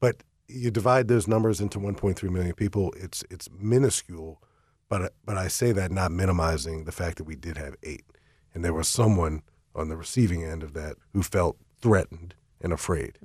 But 0.00 0.22
you 0.48 0.70
divide 0.70 1.08
those 1.08 1.28
numbers 1.28 1.60
into 1.60 1.78
1.3 1.78 2.22
million 2.30 2.54
people, 2.54 2.92
it's 2.96 3.22
it's 3.30 3.48
minuscule. 3.56 4.42
But 4.88 5.12
but 5.24 5.36
I 5.36 5.46
say 5.46 5.70
that 5.72 5.92
not 5.92 6.10
minimizing 6.10 6.84
the 6.84 6.92
fact 6.92 7.18
that 7.18 7.24
we 7.24 7.36
did 7.36 7.56
have 7.56 7.76
eight, 7.84 8.04
and 8.52 8.64
there 8.64 8.74
was 8.74 8.88
someone 8.88 9.42
on 9.74 9.88
the 9.88 9.96
receiving 9.96 10.42
end 10.42 10.64
of 10.64 10.72
that 10.72 10.96
who 11.12 11.22
felt 11.22 11.56
threatened 11.80 12.34
and 12.60 12.72
afraid. 12.72 13.18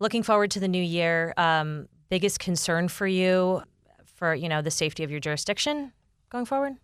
Looking 0.00 0.24
forward 0.24 0.50
to 0.52 0.60
the 0.60 0.66
new 0.66 0.82
year. 0.82 1.34
Um, 1.36 1.88
biggest 2.12 2.40
concern 2.40 2.88
for 2.88 3.06
you 3.06 3.62
for 4.04 4.34
you 4.34 4.46
know 4.48 4.60
the 4.60 4.70
safety 4.70 5.02
of 5.02 5.10
your 5.10 5.20
jurisdiction 5.20 5.92
going 6.30 6.44
forward? 6.44 6.74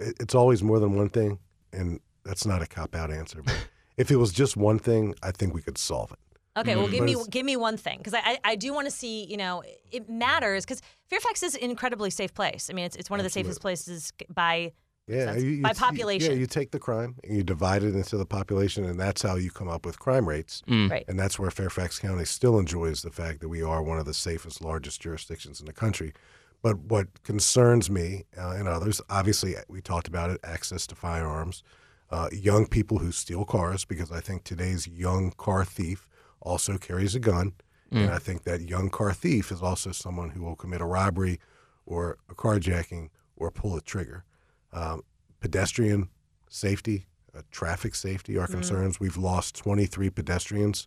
It- 0.00 0.16
it's 0.20 0.34
always 0.34 0.62
more 0.62 0.78
than 0.80 0.94
one 0.94 1.08
thing, 1.08 1.38
and 1.72 2.00
that's 2.24 2.44
not 2.46 2.62
a 2.62 2.66
cop 2.66 2.94
out 2.94 3.10
answer. 3.10 3.42
But 3.42 3.56
if 3.96 4.10
it 4.10 4.16
was 4.16 4.32
just 4.32 4.56
one 4.56 4.78
thing, 4.78 5.14
I 5.22 5.30
think 5.30 5.54
we 5.54 5.62
could 5.62 5.78
solve 5.78 6.12
it. 6.12 6.18
Okay, 6.56 6.74
well, 6.74 6.86
mm-hmm. 6.88 7.06
give 7.06 7.18
me 7.18 7.24
give 7.30 7.46
me 7.46 7.56
one 7.56 7.76
thing 7.76 7.98
because 7.98 8.12
I, 8.14 8.20
I 8.24 8.38
I 8.44 8.56
do 8.56 8.72
want 8.74 8.86
to 8.86 8.90
see 8.90 9.24
you 9.24 9.36
know 9.36 9.62
it 9.92 10.08
matters 10.10 10.64
because 10.64 10.82
Fairfax 11.08 11.42
is 11.44 11.54
an 11.54 11.62
incredibly 11.70 12.10
safe 12.10 12.34
place. 12.34 12.68
I 12.70 12.72
mean, 12.74 12.84
it's 12.86 12.96
it's 12.96 13.08
one 13.08 13.20
of 13.20 13.24
the 13.24 13.30
safest 13.30 13.60
places 13.60 14.12
by 14.28 14.72
Yeah, 15.06 15.26
sense. 15.32 15.42
you, 15.44 15.50
you, 15.50 15.62
By 15.62 15.70
you- 15.70 15.74
population. 15.76 16.32
yeah, 16.32 16.38
you 16.38 16.46
take 16.46 16.72
the 16.72 16.78
crime 16.80 17.14
and 17.24 17.36
you 17.36 17.42
divide 17.44 17.82
it 17.84 17.94
into 17.94 18.16
the 18.16 18.26
population, 18.26 18.84
and 18.84 18.98
that's 18.98 19.22
how 19.22 19.36
you 19.36 19.50
come 19.50 19.68
up 19.68 19.86
with 19.86 19.98
crime 20.00 20.28
rates. 20.28 20.62
Mm. 20.68 20.90
right. 20.90 21.04
And 21.08 21.18
that's 21.18 21.38
where 21.38 21.50
Fairfax 21.50 21.98
County 22.00 22.24
still 22.24 22.58
enjoys 22.58 23.02
the 23.02 23.10
fact 23.12 23.40
that 23.40 23.48
we 23.48 23.62
are 23.62 23.80
one 23.82 23.98
of 24.00 24.04
the 24.06 24.14
safest, 24.14 24.60
largest 24.60 25.00
jurisdictions 25.00 25.60
in 25.60 25.66
the 25.66 25.72
country. 25.72 26.12
But 26.62 26.78
what 26.78 27.22
concerns 27.22 27.90
me 27.90 28.24
uh, 28.36 28.50
and 28.50 28.68
others, 28.68 29.00
obviously, 29.08 29.54
we 29.68 29.80
talked 29.80 30.08
about 30.08 30.30
it 30.30 30.40
access 30.44 30.86
to 30.88 30.94
firearms, 30.94 31.62
uh, 32.10 32.28
young 32.32 32.66
people 32.66 32.98
who 32.98 33.12
steal 33.12 33.44
cars, 33.44 33.84
because 33.84 34.12
I 34.12 34.20
think 34.20 34.44
today's 34.44 34.86
young 34.86 35.32
car 35.32 35.64
thief 35.64 36.06
also 36.40 36.76
carries 36.76 37.14
a 37.14 37.20
gun. 37.20 37.54
And 38.02 38.10
I 38.10 38.18
think 38.18 38.44
that 38.44 38.60
young 38.60 38.88
car 38.88 39.12
thief 39.12 39.50
is 39.50 39.62
also 39.62 39.90
someone 39.90 40.30
who 40.30 40.42
will 40.42 40.54
commit 40.54 40.80
a 40.80 40.86
robbery 40.86 41.40
or 41.86 42.18
a 42.28 42.34
carjacking 42.34 43.08
or 43.36 43.50
pull 43.50 43.74
a 43.76 43.80
trigger. 43.80 44.24
Um, 44.72 45.02
pedestrian 45.40 46.08
safety, 46.48 47.06
uh, 47.34 47.42
traffic 47.50 47.94
safety 47.94 48.36
are 48.38 48.46
concerns. 48.46 49.00
We've 49.00 49.16
lost 49.16 49.56
23 49.56 50.10
pedestrians 50.10 50.86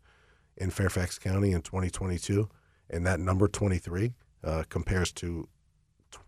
in 0.55 0.69
Fairfax 0.69 1.19
County 1.19 1.51
in 1.51 1.61
2022, 1.61 2.47
and 2.89 3.05
that 3.05 3.19
number 3.19 3.47
23 3.47 4.13
uh, 4.43 4.63
compares 4.69 5.11
to 5.13 5.49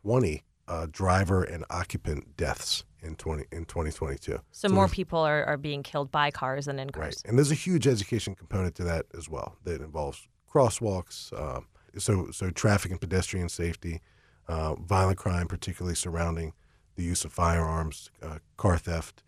20 0.04 0.44
uh, 0.68 0.88
driver 0.92 1.44
and 1.44 1.64
occupant 1.70 2.36
deaths 2.38 2.84
in 3.02 3.16
20 3.16 3.46
in 3.52 3.66
2022. 3.66 4.40
So, 4.52 4.70
more 4.70 4.88
people 4.88 5.20
are, 5.20 5.44
are 5.46 5.58
being 5.58 5.84
killed 5.84 6.12
by 6.12 6.32
cars 6.32 6.66
than 6.66 6.80
in 6.80 6.90
cars. 6.90 7.06
Right, 7.06 7.30
and 7.30 7.38
there's 7.38 7.52
a 7.52 7.56
huge 7.56 7.88
education 7.88 8.36
component 8.36 8.76
to 8.76 8.84
that 8.86 9.06
as 9.18 9.30
well. 9.30 9.56
That 9.64 9.82
involves 9.82 10.28
crosswalks, 10.52 11.32
uh, 11.34 11.62
so 11.98 12.32
so 12.32 12.50
traffic 12.50 12.92
and 12.92 13.00
pedestrian 13.00 13.50
safety, 13.50 14.02
uh, 14.48 14.76
violent 14.76 15.18
crime, 15.18 15.48
particularly 15.48 15.96
surrounding 15.96 16.54
the 16.96 17.04
use 17.04 17.26
of 17.26 17.34
firearms, 17.34 18.10
uh, 18.24 18.40
car 18.58 18.78
theft, 18.78 19.22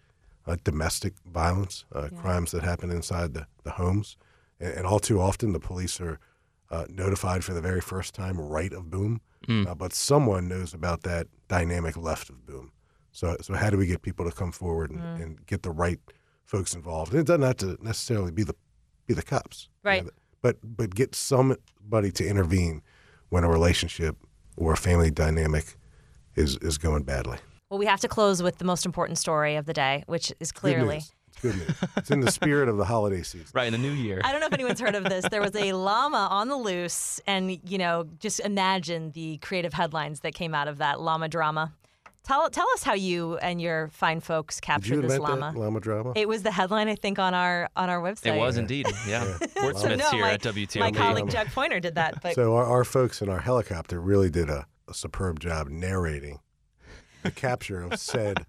uh, 0.47 0.55
domestic 0.63 1.13
violence, 1.25 1.85
uh, 1.93 2.07
crimes 2.15 2.51
that 2.51 2.63
happen 2.63 2.89
inside 2.89 3.33
the, 3.33 3.45
the 3.63 3.71
homes, 3.71 4.15
and, 4.59 4.73
and 4.73 4.87
all 4.87 4.99
too 4.99 5.19
often 5.19 5.51
the 5.51 5.59
police 5.59 5.99
are 5.99 6.19
uh, 6.69 6.85
notified 6.89 7.43
for 7.43 7.53
the 7.53 7.61
very 7.61 7.81
first 7.81 8.13
time 8.13 8.39
right 8.39 8.73
of 8.73 8.89
boom, 8.89 9.21
uh, 9.49 9.73
but 9.75 9.93
someone 9.93 10.47
knows 10.47 10.73
about 10.73 11.03
that 11.03 11.27
dynamic 11.47 11.95
left 11.95 12.29
of 12.29 12.45
boom. 12.45 12.71
So, 13.11 13.37
so 13.41 13.53
how 13.55 13.69
do 13.69 13.77
we 13.77 13.87
get 13.87 14.01
people 14.01 14.25
to 14.29 14.35
come 14.35 14.51
forward 14.51 14.91
and, 14.91 15.21
and 15.21 15.45
get 15.45 15.63
the 15.63 15.71
right 15.71 15.99
folks 16.45 16.73
involved? 16.75 17.11
And 17.13 17.21
it 17.21 17.27
doesn't 17.27 17.41
have 17.43 17.57
to 17.57 17.77
necessarily 17.81 18.31
be 18.31 18.43
the 18.43 18.55
be 19.05 19.13
the 19.13 19.23
cops, 19.23 19.69
you 19.85 19.89
Right. 19.89 20.03
know, 20.03 20.11
but 20.41 20.57
but 20.63 20.93
get 20.93 21.15
somebody 21.15 22.11
to 22.11 22.27
intervene 22.27 22.81
when 23.29 23.43
a 23.43 23.49
relationship 23.49 24.17
or 24.57 24.73
a 24.73 24.77
family 24.77 25.09
dynamic 25.09 25.77
is 26.35 26.57
is 26.57 26.77
going 26.77 27.03
badly. 27.03 27.37
Well, 27.69 27.79
we 27.79 27.85
have 27.85 27.99
to 28.01 28.07
close 28.07 28.43
with 28.43 28.57
the 28.59 28.65
most 28.65 28.85
important 28.85 29.17
story 29.17 29.55
of 29.55 29.65
the 29.65 29.73
day, 29.73 30.03
which 30.07 30.31
is 30.39 30.51
Good 30.51 30.59
clearly. 30.61 31.01
News. 31.43 31.55
It's 31.55 31.57
good 31.57 31.67
news. 31.67 31.91
it's 31.97 32.11
in 32.11 32.19
the 32.21 32.31
spirit 32.31 32.69
of 32.69 32.77
the 32.77 32.85
holiday 32.85 33.23
season. 33.23 33.47
Right 33.53 33.67
in 33.67 33.73
the 33.73 33.79
new 33.79 33.91
year. 33.91 34.21
I 34.23 34.31
don't 34.31 34.41
know 34.41 34.47
if 34.47 34.53
anyone's 34.53 34.79
heard 34.79 34.95
of 34.95 35.03
this. 35.05 35.25
There 35.29 35.41
was 35.41 35.55
a 35.55 35.73
llama 35.73 36.27
on 36.31 36.47
the 36.47 36.57
loose, 36.57 37.19
and 37.27 37.59
you 37.69 37.77
know, 37.77 38.07
just 38.19 38.39
imagine 38.39 39.11
the 39.11 39.37
creative 39.37 39.73
headlines 39.73 40.21
that 40.21 40.33
came 40.33 40.53
out 40.53 40.67
of 40.67 40.77
that 40.79 41.01
llama 41.01 41.27
drama. 41.27 41.73
Tell 42.27 42.49
tell 42.49 42.67
us 42.73 42.83
how 42.83 42.93
you 42.93 43.37
and 43.37 43.61
your 43.61 43.87
fine 43.87 44.19
folks 44.19 44.59
Did 44.59 44.65
you 44.67 44.73
captured 44.73 45.01
this 45.09 45.17
llama. 45.17 45.53
that 45.53 45.59
llama 45.59 45.79
drama? 45.79 46.11
It 46.13 46.27
was 46.27 46.43
the 46.43 46.51
headline, 46.51 46.89
I 46.89 46.95
think, 46.95 47.19
on 47.19 47.33
our 47.33 47.69
on 47.77 47.89
our 47.89 48.01
website. 48.01 48.35
It 48.35 48.39
was 48.39 48.57
indeed. 48.57 48.85
Yeah. 49.07 49.23
Wordsmiths 49.57 49.97
no, 49.97 50.09
here 50.09 50.21
my, 50.23 50.33
at 50.33 50.41
WTOP. 50.41 50.79
my 50.79 50.91
colleague 50.91 51.29
Jack 51.29 51.53
Pointer 51.53 51.79
did 51.79 51.95
that, 51.95 52.21
but 52.21 52.35
So 52.35 52.55
our, 52.55 52.65
our 52.65 52.83
folks 52.83 53.21
in 53.21 53.29
our 53.29 53.39
helicopter 53.39 54.01
really 54.01 54.29
did 54.29 54.49
a, 54.49 54.67
a 54.89 54.93
superb 54.93 55.39
job 55.39 55.69
narrating 55.69 56.39
the 57.23 57.31
capture 57.31 57.81
of 57.81 57.97
said 57.97 58.45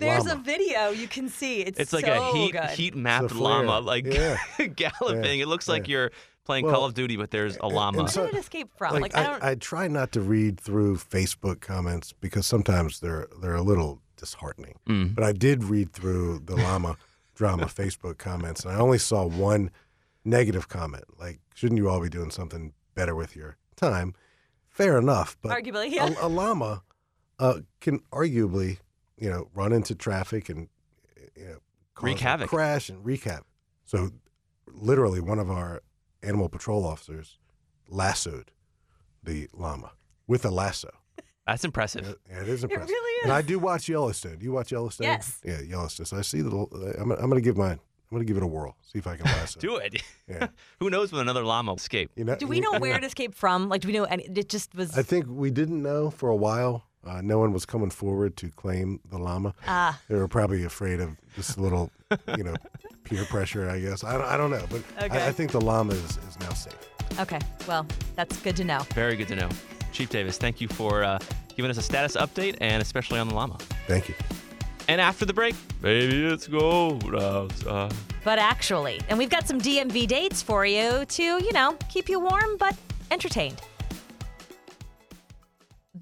there's 0.00 0.26
llama. 0.26 0.40
a 0.40 0.42
video 0.42 0.90
you 0.90 1.06
can 1.08 1.28
see. 1.28 1.60
It's, 1.62 1.78
It's 1.78 1.92
like 1.92 2.06
so 2.06 2.12
a 2.30 2.32
heat 2.32 2.52
good. 2.52 2.70
heat 2.70 2.94
mapped 2.94 3.24
It's 3.24 3.32
a 3.34 3.36
flare. 3.36 3.64
llama, 3.64 3.80
like 3.80 4.06
Yeah. 4.06 4.38
galloping. 4.76 5.40
It 5.40 5.48
looks 5.48 5.68
like 5.68 5.86
yeah. 5.88 5.92
you're 5.92 6.10
playing 6.44 6.64
Well, 6.66 6.74
Call 6.74 6.84
of 6.84 6.94
Duty, 6.94 7.16
but 7.16 7.30
there's 7.30 7.56
a 7.58 7.66
llama. 7.68 7.98
Where 7.98 8.08
so- 8.08 8.26
did 8.26 8.34
it 8.34 8.38
escape 8.38 8.68
from? 8.76 8.92
like, 8.94 9.02
Like, 9.02 9.16
I 9.16 9.22
don't. 9.30 9.42
I, 9.42 9.54
try 9.54 9.88
not 9.88 10.12
to 10.12 10.20
read 10.20 10.60
through 10.60 10.96
Facebook 10.96 11.60
comments 11.60 12.12
because 12.12 12.46
sometimes 12.46 13.00
they're 13.00 13.28
they're 13.40 13.54
a 13.54 13.62
little 13.62 14.00
disheartening. 14.16 14.78
Mm. 14.88 15.14
But 15.14 15.24
I 15.24 15.32
did 15.32 15.64
read 15.64 15.92
through 15.92 16.40
the 16.40 16.56
llama 16.56 16.96
drama 17.34 17.66
Facebook 17.66 18.18
comments, 18.18 18.64
and 18.64 18.72
I 18.74 18.78
only 18.78 18.98
saw 18.98 19.24
one 19.26 19.70
negative 20.24 20.68
comment. 20.68 21.04
Like, 21.18 21.40
shouldn't 21.54 21.78
you 21.78 21.88
all 21.88 22.00
be 22.00 22.08
doing 22.08 22.30
something 22.30 22.72
better 22.94 23.14
with 23.14 23.34
your 23.36 23.56
time? 23.76 24.14
Fair 24.68 24.98
enough, 24.98 25.36
but 25.40 25.50
Arguably, 25.52 25.90
yeah. 25.90 26.14
a, 26.20 26.26
a 26.26 26.28
llama 26.28 26.82
uh, 27.38 27.60
can 27.80 28.00
arguably, 28.12 28.78
you 29.16 29.30
know, 29.30 29.48
run 29.54 29.72
into 29.72 29.94
traffic 29.94 30.48
and 30.48 30.68
eh, 31.16 31.26
you 31.36 31.44
know, 31.46 31.56
cause 31.94 32.04
Wreak 32.04 32.20
a 32.20 32.24
havoc. 32.24 32.48
crash 32.48 32.88
and 32.88 33.04
wreak 33.04 33.24
havoc. 33.24 33.46
So, 33.84 34.10
literally, 34.72 35.20
one 35.20 35.38
of 35.38 35.50
our 35.50 35.82
animal 36.22 36.48
patrol 36.48 36.86
officers 36.86 37.38
lassoed 37.88 38.50
the 39.22 39.48
llama 39.52 39.92
with 40.26 40.44
a 40.44 40.50
lasso. 40.50 40.90
That's 41.46 41.64
impressive. 41.64 42.16
Yeah, 42.30 42.40
it 42.40 42.48
is 42.48 42.64
impressive. 42.64 42.88
really 42.88 43.22
And 43.24 43.32
I 43.32 43.42
do 43.42 43.58
watch 43.58 43.86
Yellowstone. 43.88 44.38
Do 44.38 44.44
you 44.46 44.52
watch 44.52 44.72
Yellowstone? 44.72 45.04
Yes. 45.08 45.40
Yeah, 45.44 45.60
Yellowstone. 45.60 46.06
So 46.06 46.16
I 46.16 46.22
see 46.22 46.40
the. 46.40 46.50
Eh, 46.50 47.00
I'm, 47.00 47.10
I'm 47.12 47.28
going 47.28 47.34
to 47.34 47.40
give 47.42 47.58
mine. 47.58 47.78
I'm 48.10 48.16
going 48.16 48.26
to 48.26 48.26
give 48.26 48.38
it 48.38 48.42
a 48.42 48.46
whirl. 48.46 48.76
See 48.82 48.98
if 48.98 49.06
I 49.06 49.16
can 49.16 49.26
lasso. 49.26 49.60
Do 49.60 49.76
it. 49.76 50.02
Yeah. 50.28 50.46
Who 50.80 50.88
knows 50.88 51.12
when 51.12 51.20
another 51.20 51.42
llama 51.44 51.72
will 51.72 51.76
escape? 51.76 52.10
You 52.16 52.24
know, 52.24 52.36
do 52.36 52.46
we 52.46 52.56
you- 52.56 52.62
know 52.62 52.78
where 52.78 52.96
it 52.96 53.04
escaped 53.04 53.34
from? 53.34 53.68
Like, 53.68 53.82
do 53.82 53.88
we 53.88 53.92
know? 53.94 54.04
Any, 54.04 54.24
it 54.24 54.48
just 54.48 54.74
was. 54.74 54.96
I 54.96 55.02
think 55.02 55.26
we 55.28 55.50
didn't 55.50 55.82
know 55.82 56.10
for 56.10 56.30
a 56.30 56.36
while. 56.36 56.84
Uh, 57.06 57.20
no 57.22 57.38
one 57.38 57.52
was 57.52 57.66
coming 57.66 57.90
forward 57.90 58.36
to 58.38 58.48
claim 58.50 58.98
the 59.10 59.18
llama. 59.18 59.54
Ah. 59.66 59.98
They 60.08 60.16
were 60.16 60.28
probably 60.28 60.64
afraid 60.64 61.00
of 61.00 61.16
this 61.36 61.58
little, 61.58 61.90
you 62.36 62.44
know, 62.44 62.54
peer 63.04 63.24
pressure. 63.24 63.68
I 63.68 63.78
guess 63.80 64.02
I 64.04 64.12
don't, 64.12 64.26
I 64.26 64.36
don't 64.36 64.50
know, 64.50 64.64
but 64.70 64.82
Okay. 65.02 65.20
I, 65.22 65.28
I 65.28 65.32
think 65.32 65.50
the 65.52 65.60
llama 65.60 65.92
is, 65.92 66.16
is 66.28 66.38
now 66.40 66.50
safe. 66.54 66.76
Okay, 67.20 67.38
well, 67.68 67.86
that's 68.16 68.40
good 68.40 68.56
to 68.56 68.64
know. 68.64 68.80
Very 68.94 69.16
good 69.16 69.28
to 69.28 69.36
know. 69.36 69.48
Chief 69.92 70.08
Davis, 70.08 70.38
thank 70.38 70.60
you 70.60 70.66
for 70.68 71.04
uh, 71.04 71.18
giving 71.54 71.70
us 71.70 71.76
a 71.76 71.82
status 71.82 72.16
update 72.16 72.56
and 72.60 72.80
especially 72.82 73.18
on 73.20 73.28
the 73.28 73.34
llama. 73.34 73.58
Thank 73.86 74.08
you. 74.08 74.14
And 74.88 75.00
after 75.00 75.24
the 75.24 75.32
break, 75.32 75.54
baby, 75.80 76.24
it's 76.26 76.46
cold 76.48 77.14
outside. 77.14 77.92
But 78.24 78.38
actually, 78.38 79.00
and 79.08 79.18
we've 79.18 79.30
got 79.30 79.46
some 79.46 79.60
DMV 79.60 80.06
dates 80.08 80.42
for 80.42 80.66
you 80.66 81.04
to, 81.06 81.22
you 81.22 81.52
know, 81.52 81.76
keep 81.90 82.08
you 82.08 82.18
warm 82.20 82.56
but 82.58 82.76
entertained. 83.10 83.60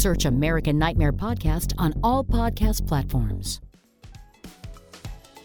Search 0.00 0.24
American 0.24 0.78
Nightmare 0.78 1.12
Podcast 1.12 1.74
on 1.76 1.92
all 2.02 2.24
podcast 2.24 2.86
platforms. 2.88 3.60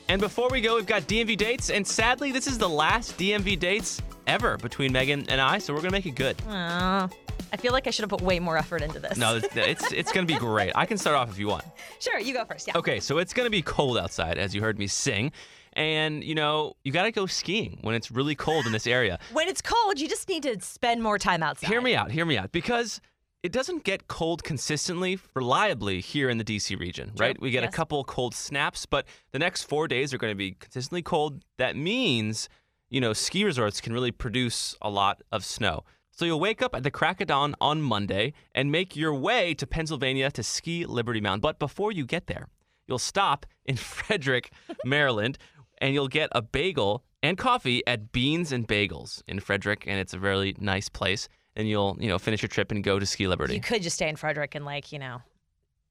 And 0.07 0.21
before 0.21 0.47
we 0.49 0.61
go, 0.61 0.75
we've 0.75 0.85
got 0.85 1.01
DMV 1.01 1.35
dates, 1.35 1.69
and 1.69 1.85
sadly, 1.85 2.31
this 2.31 2.47
is 2.47 2.57
the 2.57 2.69
last 2.69 3.17
DMV 3.17 3.59
dates 3.59 4.01
ever 4.27 4.55
between 4.55 4.93
Megan 4.93 5.27
and 5.27 5.41
I, 5.41 5.57
so 5.57 5.73
we're 5.73 5.81
gonna 5.81 5.91
make 5.91 6.05
it 6.05 6.15
good. 6.15 6.37
Uh, 6.47 7.09
I 7.51 7.57
feel 7.57 7.73
like 7.73 7.85
I 7.85 7.89
should 7.89 8.03
have 8.03 8.09
put 8.09 8.21
way 8.21 8.39
more 8.39 8.57
effort 8.57 8.81
into 8.81 8.97
this. 8.97 9.17
No, 9.17 9.35
it's 9.35 9.53
it's, 9.57 9.91
it's 9.91 10.11
gonna 10.13 10.25
be 10.25 10.37
great. 10.37 10.71
I 10.73 10.85
can 10.85 10.97
start 10.97 11.17
off 11.17 11.29
if 11.29 11.37
you 11.37 11.47
want. 11.47 11.65
Sure, 11.99 12.17
you 12.17 12.33
go 12.33 12.45
first. 12.45 12.65
Yeah. 12.67 12.77
Okay, 12.77 13.01
so 13.01 13.17
it's 13.17 13.33
gonna 13.33 13.49
be 13.49 13.61
cold 13.61 13.97
outside, 13.97 14.37
as 14.37 14.55
you 14.55 14.61
heard 14.61 14.79
me 14.79 14.87
sing, 14.87 15.33
and 15.73 16.23
you 16.23 16.33
know 16.33 16.77
you 16.85 16.93
gotta 16.93 17.11
go 17.11 17.25
skiing 17.25 17.79
when 17.81 17.93
it's 17.93 18.09
really 18.09 18.35
cold 18.35 18.65
in 18.65 18.71
this 18.71 18.87
area. 18.87 19.19
When 19.33 19.49
it's 19.49 19.61
cold, 19.61 19.99
you 19.99 20.07
just 20.07 20.29
need 20.29 20.43
to 20.43 20.61
spend 20.61 21.03
more 21.03 21.19
time 21.19 21.43
outside. 21.43 21.67
Hear 21.67 21.81
me 21.81 21.93
out, 21.93 22.09
hear 22.09 22.25
me 22.25 22.37
out, 22.37 22.53
because 22.53 23.01
it 23.45 23.51
doesn't 23.51 23.83
get 23.83 24.07
cold 24.07 24.43
consistently, 24.43 25.19
reliably 25.35 26.01
here 26.01 26.31
in 26.31 26.39
the 26.39 26.43
DC 26.43 26.79
region, 26.79 27.11
right? 27.15 27.39
We 27.39 27.51
get 27.51 27.61
yes. 27.61 27.71
a 27.71 27.77
couple 27.77 28.03
cold 28.03 28.33
snaps, 28.33 28.87
but 28.87 29.05
the 29.33 29.37
next 29.37 29.65
four 29.65 29.87
days 29.87 30.15
are 30.15 30.17
going 30.17 30.31
to 30.31 30.35
be 30.35 30.53
consistently 30.53 31.03
cold. 31.03 31.43
That 31.59 31.75
means, 31.75 32.49
you 32.89 32.99
know, 32.99 33.13
ski 33.13 33.45
resorts 33.45 33.81
can 33.81 33.93
really 33.93 34.09
produce 34.09 34.75
a 34.81 34.89
lot 34.89 35.21
of 35.31 35.45
snow. 35.45 35.83
So 36.09 36.25
you'll 36.25 36.39
wake 36.39 36.63
up 36.63 36.73
at 36.73 36.81
the 36.81 36.89
crack 36.89 37.21
of 37.21 37.27
dawn 37.27 37.53
on 37.61 37.83
Monday 37.83 38.33
and 38.55 38.71
make 38.71 38.95
your 38.95 39.13
way 39.13 39.53
to 39.53 39.67
Pennsylvania 39.67 40.31
to 40.31 40.41
ski 40.41 40.87
Liberty 40.87 41.21
Mountain. 41.21 41.41
But 41.41 41.59
before 41.59 41.91
you 41.91 42.03
get 42.03 42.25
there, 42.25 42.47
you'll 42.87 42.97
stop 42.97 43.45
in 43.63 43.75
Frederick, 43.75 44.53
Maryland, 44.83 45.37
and 45.77 45.93
you'll 45.93 46.07
get 46.07 46.29
a 46.31 46.41
bagel 46.41 47.03
and 47.21 47.37
coffee 47.37 47.85
at 47.85 48.11
Beans 48.11 48.51
and 48.51 48.67
Bagels 48.67 49.21
in 49.27 49.39
Frederick, 49.39 49.83
and 49.85 49.99
it's 49.99 50.15
a 50.15 50.19
really 50.19 50.55
nice 50.59 50.89
place. 50.89 51.27
And 51.55 51.69
you'll, 51.69 51.97
you 51.99 52.09
know, 52.09 52.19
finish 52.19 52.41
your 52.41 52.49
trip 52.49 52.71
and 52.71 52.83
go 52.83 52.99
to 52.99 53.05
Ski 53.05 53.27
Liberty. 53.27 53.55
You 53.55 53.61
could 53.61 53.81
just 53.81 53.95
stay 53.95 54.09
in 54.09 54.15
Frederick 54.15 54.55
and 54.55 54.65
like 54.65 54.91
you 54.91 54.99
know, 54.99 55.21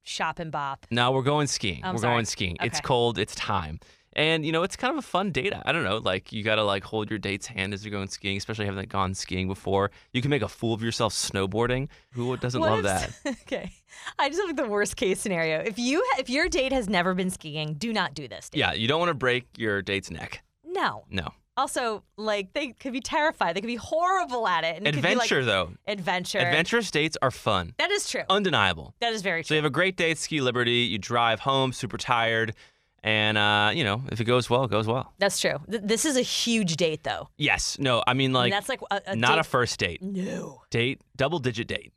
shop 0.03 0.39
and 0.39 0.51
bop. 0.51 0.85
No, 0.91 1.11
we're 1.11 1.23
going 1.23 1.47
skiing. 1.47 1.81
I'm 1.83 1.95
we're 1.95 2.01
sorry. 2.01 2.15
going 2.15 2.25
skiing. 2.25 2.57
It's 2.61 2.79
cold. 2.79 3.17
It's 3.17 3.35
time. 3.35 3.79
And 4.17 4.45
you 4.45 4.53
know, 4.53 4.63
it's 4.63 4.77
kind 4.77 4.91
of 4.93 4.97
a 4.97 5.01
fun 5.01 5.31
date. 5.31 5.53
I 5.65 5.73
don't 5.73 5.83
know, 5.83 5.97
like 5.97 6.31
you 6.31 6.41
gotta 6.41 6.63
like 6.63 6.85
hold 6.85 7.09
your 7.09 7.19
date's 7.19 7.47
hand 7.47 7.73
as 7.73 7.83
you're 7.83 7.91
going 7.91 8.07
skiing, 8.07 8.37
especially 8.37 8.63
having 8.65 8.77
like, 8.77 8.89
gone 8.89 9.13
skiing 9.13 9.47
before. 9.49 9.91
You 10.13 10.21
can 10.21 10.29
make 10.29 10.41
a 10.41 10.47
fool 10.47 10.73
of 10.73 10.81
yourself 10.81 11.13
snowboarding. 11.13 11.89
Who 12.11 12.37
doesn't 12.37 12.61
What 12.61 12.71
love 12.71 12.79
if- 12.85 13.23
that? 13.23 13.37
okay. 13.41 13.73
I 14.17 14.29
just 14.29 14.39
have 14.39 14.47
like 14.47 14.55
the 14.55 14.69
worst 14.69 14.95
case 14.95 15.19
scenario. 15.19 15.59
If 15.59 15.77
you 15.77 16.01
if 16.17 16.29
your 16.29 16.47
date 16.47 16.71
has 16.71 16.87
never 16.87 17.13
been 17.13 17.29
skiing, 17.29 17.73
do 17.73 17.91
not 17.91 18.13
do 18.13 18.27
this. 18.29 18.49
Date. 18.49 18.59
Yeah, 18.59 18.71
you 18.71 18.87
don't 18.87 18.99
want 18.99 19.09
to 19.09 19.15
break 19.15 19.47
your 19.57 19.81
date's 19.81 20.09
neck. 20.09 20.43
No. 20.63 21.03
No. 21.09 21.29
Also, 21.57 22.03
like 22.17 22.51
they 22.53 22.69
could 22.73 22.91
be 22.93 22.99
terrified. 22.99 23.55
They 23.55 23.61
could 23.61 23.67
be 23.67 23.75
horrible 23.77 24.47
at 24.47 24.63
it. 24.65 24.75
And 24.77 24.87
it 24.87 24.93
could 24.93 25.01
be, 25.03 25.15
like, 25.15 25.25
Adventure 25.25 25.45
though. 25.45 25.71
adventure. 25.87 26.39
Adventurous 26.39 26.91
dates 26.91 27.17
are 27.21 27.31
fun. 27.31 27.73
That 27.77 27.91
is 27.91 28.09
true. 28.09 28.23
Undeniable. 28.29 28.93
that 28.99 29.13
is 29.13 29.21
very 29.21 29.41
true. 29.43 29.47
So 29.49 29.53
you 29.55 29.59
have 29.59 29.65
a 29.65 29.69
great 29.69 29.95
day 29.95 30.11
at 30.11 30.17
Ski 30.17 30.41
Liberty. 30.41 30.71
You 30.91 30.97
drive 30.97 31.39
home 31.39 31.71
super 31.71 31.97
tired, 31.97 32.55
and 33.03 33.37
uh, 33.37 33.71
you 33.73 33.83
know 33.85 34.01
if 34.11 34.19
it 34.19 34.25
goes 34.25 34.49
well, 34.49 34.65
it 34.65 34.71
goes 34.71 34.85
well. 34.85 35.13
That's 35.17 35.39
true. 35.39 35.59
Th- 35.69 35.81
this 35.83 36.03
is 36.03 36.17
a 36.17 36.21
huge 36.21 36.75
date, 36.75 37.03
though. 37.03 37.29
Yes. 37.37 37.77
No. 37.79 38.03
I 38.05 38.13
mean, 38.15 38.33
like 38.33 38.45
mean, 38.45 38.51
that's 38.51 38.67
like 38.69 38.81
a, 38.91 39.01
a 39.07 39.15
not 39.15 39.35
date. 39.35 39.39
a 39.39 39.43
first 39.43 39.79
date. 39.79 40.01
no. 40.01 40.61
Date, 40.71 40.99
double 41.15 41.39
digit 41.39 41.67
date. 41.67 41.93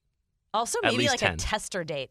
Also, 0.54 0.78
maybe 0.82 1.08
like 1.08 1.18
10. 1.18 1.34
a 1.34 1.36
tester 1.36 1.82
date. 1.84 2.10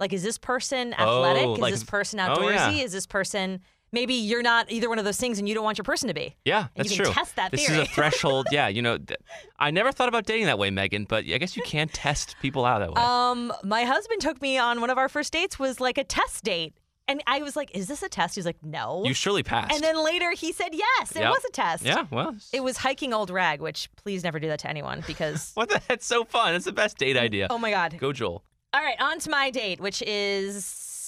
Like, 0.00 0.12
is 0.12 0.22
this 0.22 0.36
person 0.38 0.94
Oh, 0.98 1.24
athletic? 1.24 1.48
is 1.54 1.58
like 1.58 1.72
this 1.74 1.84
person 1.84 2.20
oh, 2.20 2.28
outdoorsy? 2.36 2.76
yeah. 2.78 2.84
Is 2.84 2.92
this 2.92 3.06
person 3.06 3.60
maybe 3.92 4.14
you're 4.14 4.42
not 4.42 4.70
either 4.70 4.88
one 4.88 4.98
of 4.98 5.04
those 5.04 5.16
things, 5.18 5.38
and 5.38 5.48
you 5.48 5.54
don't 5.54 5.64
want 5.64 5.78
your 5.78 5.84
person 5.84 6.08
to 6.08 6.14
be? 6.14 6.36
Yeah, 6.44 6.60
And 6.60 6.68
that's 6.86 6.90
you 6.90 6.96
can 6.96 7.04
true. 7.06 7.14
test 7.14 7.36
that 7.36 7.50
this 7.50 7.66
theory. 7.66 7.82
is 7.82 7.88
a 7.88 7.90
threshold. 7.92 8.48
yeah, 8.52 8.68
you 8.68 8.82
know, 8.82 8.98
th- 8.98 9.18
I 9.58 9.70
never 9.70 9.92
thought 9.92 10.08
about 10.08 10.24
dating 10.26 10.46
that 10.46 10.58
way, 10.58 10.70
Megan, 10.70 11.04
but 11.04 11.24
I 11.24 11.38
guess 11.38 11.56
you 11.56 11.62
can 11.62 11.88
test 11.88 12.36
people 12.40 12.64
out 12.64 12.78
that 12.80 12.92
way. 12.92 13.00
Um, 13.02 13.52
my 13.64 13.84
husband 13.84 14.20
took 14.20 14.40
me 14.42 14.58
on 14.58 14.80
one 14.80 14.90
of 14.90 14.98
our 14.98 15.08
first 15.08 15.32
dates 15.32 15.58
was 15.58 15.80
like 15.80 15.98
a 15.98 16.04
test 16.04 16.44
date, 16.44 16.74
and 17.06 17.22
I 17.26 17.40
was 17.42 17.56
like, 17.56 17.70
"Is 17.74 17.86
this 17.88 18.02
a 18.02 18.08
test?" 18.08 18.34
He's 18.34 18.44
like, 18.44 18.62
"No." 18.62 19.02
you 19.06 19.14
surely 19.14 19.42
passed. 19.42 19.72
and 19.74 19.82
then 19.82 19.96
later 20.04 20.32
he 20.32 20.52
said, 20.52 20.70
"Yes, 20.72 21.12
it 21.16 21.20
Yep. 21.20 21.30
was 21.30 21.44
a 21.46 21.50
test." 21.52 21.84
yeah, 21.84 22.04
well, 22.10 22.36
It 22.52 22.62
was 22.62 22.76
hiking 22.76 23.14
Old 23.14 23.30
Rag, 23.30 23.60
which 23.62 23.88
please 23.96 24.22
never 24.24 24.38
do 24.38 24.48
that 24.48 24.58
to 24.60 24.68
anyone 24.68 25.02
because 25.06 25.50
what 25.54 25.70
the? 25.70 25.80
It's 25.88 26.06
so 26.06 26.24
fun. 26.24 26.54
It's 26.54 26.66
the 26.66 26.72
best 26.72 26.98
date 26.98 27.16
idea. 27.16 27.46
oh 27.50 27.56
my 27.58 27.70
god. 27.70 27.96
Go, 27.98 28.12
Joel. 28.12 28.44
All 28.74 28.82
right, 28.82 29.00
on 29.00 29.18
to 29.20 29.30
my 29.30 29.48
date, 29.50 29.80
which 29.80 30.02
is 30.02 30.62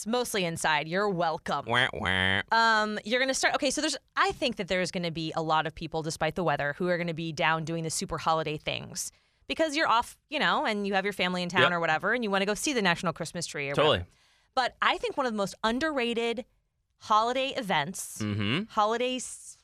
mostly 0.06 0.44
inside. 0.44 0.88
You're 0.88 1.08
welcome. 1.08 1.64
Wah, 1.66 1.88
wah. 1.92 2.42
Um, 2.52 2.98
you're 3.04 3.20
gonna 3.20 3.34
start. 3.34 3.54
Okay, 3.54 3.70
so 3.70 3.80
there's. 3.80 3.96
I 4.16 4.32
think 4.32 4.56
that 4.56 4.68
there's 4.68 4.90
gonna 4.90 5.10
be 5.10 5.32
a 5.36 5.42
lot 5.42 5.66
of 5.66 5.74
people, 5.74 6.02
despite 6.02 6.34
the 6.34 6.44
weather, 6.44 6.74
who 6.78 6.88
are 6.88 6.98
gonna 6.98 7.14
be 7.14 7.32
down 7.32 7.64
doing 7.64 7.84
the 7.84 7.90
super 7.90 8.18
holiday 8.18 8.56
things 8.56 9.12
because 9.46 9.76
you're 9.76 9.88
off, 9.88 10.16
you 10.28 10.38
know, 10.38 10.64
and 10.64 10.86
you 10.86 10.94
have 10.94 11.04
your 11.04 11.12
family 11.12 11.42
in 11.42 11.48
town 11.48 11.62
Yep. 11.62 11.72
or 11.72 11.80
whatever, 11.80 12.12
and 12.14 12.22
you 12.24 12.30
want 12.30 12.42
to 12.42 12.46
go 12.46 12.54
see 12.54 12.72
the 12.72 12.82
national 12.82 13.12
Christmas 13.12 13.46
tree 13.46 13.68
or 13.68 13.74
Totally. 13.74 13.98
whatever. 13.98 14.10
But 14.54 14.76
I 14.82 14.96
think 14.98 15.16
one 15.16 15.26
of 15.26 15.32
the 15.32 15.36
most 15.36 15.54
underrated 15.64 16.44
holiday 16.98 17.48
events, 17.56 18.18
Mm-hmm. 18.20 18.64
holidays, 18.70 19.56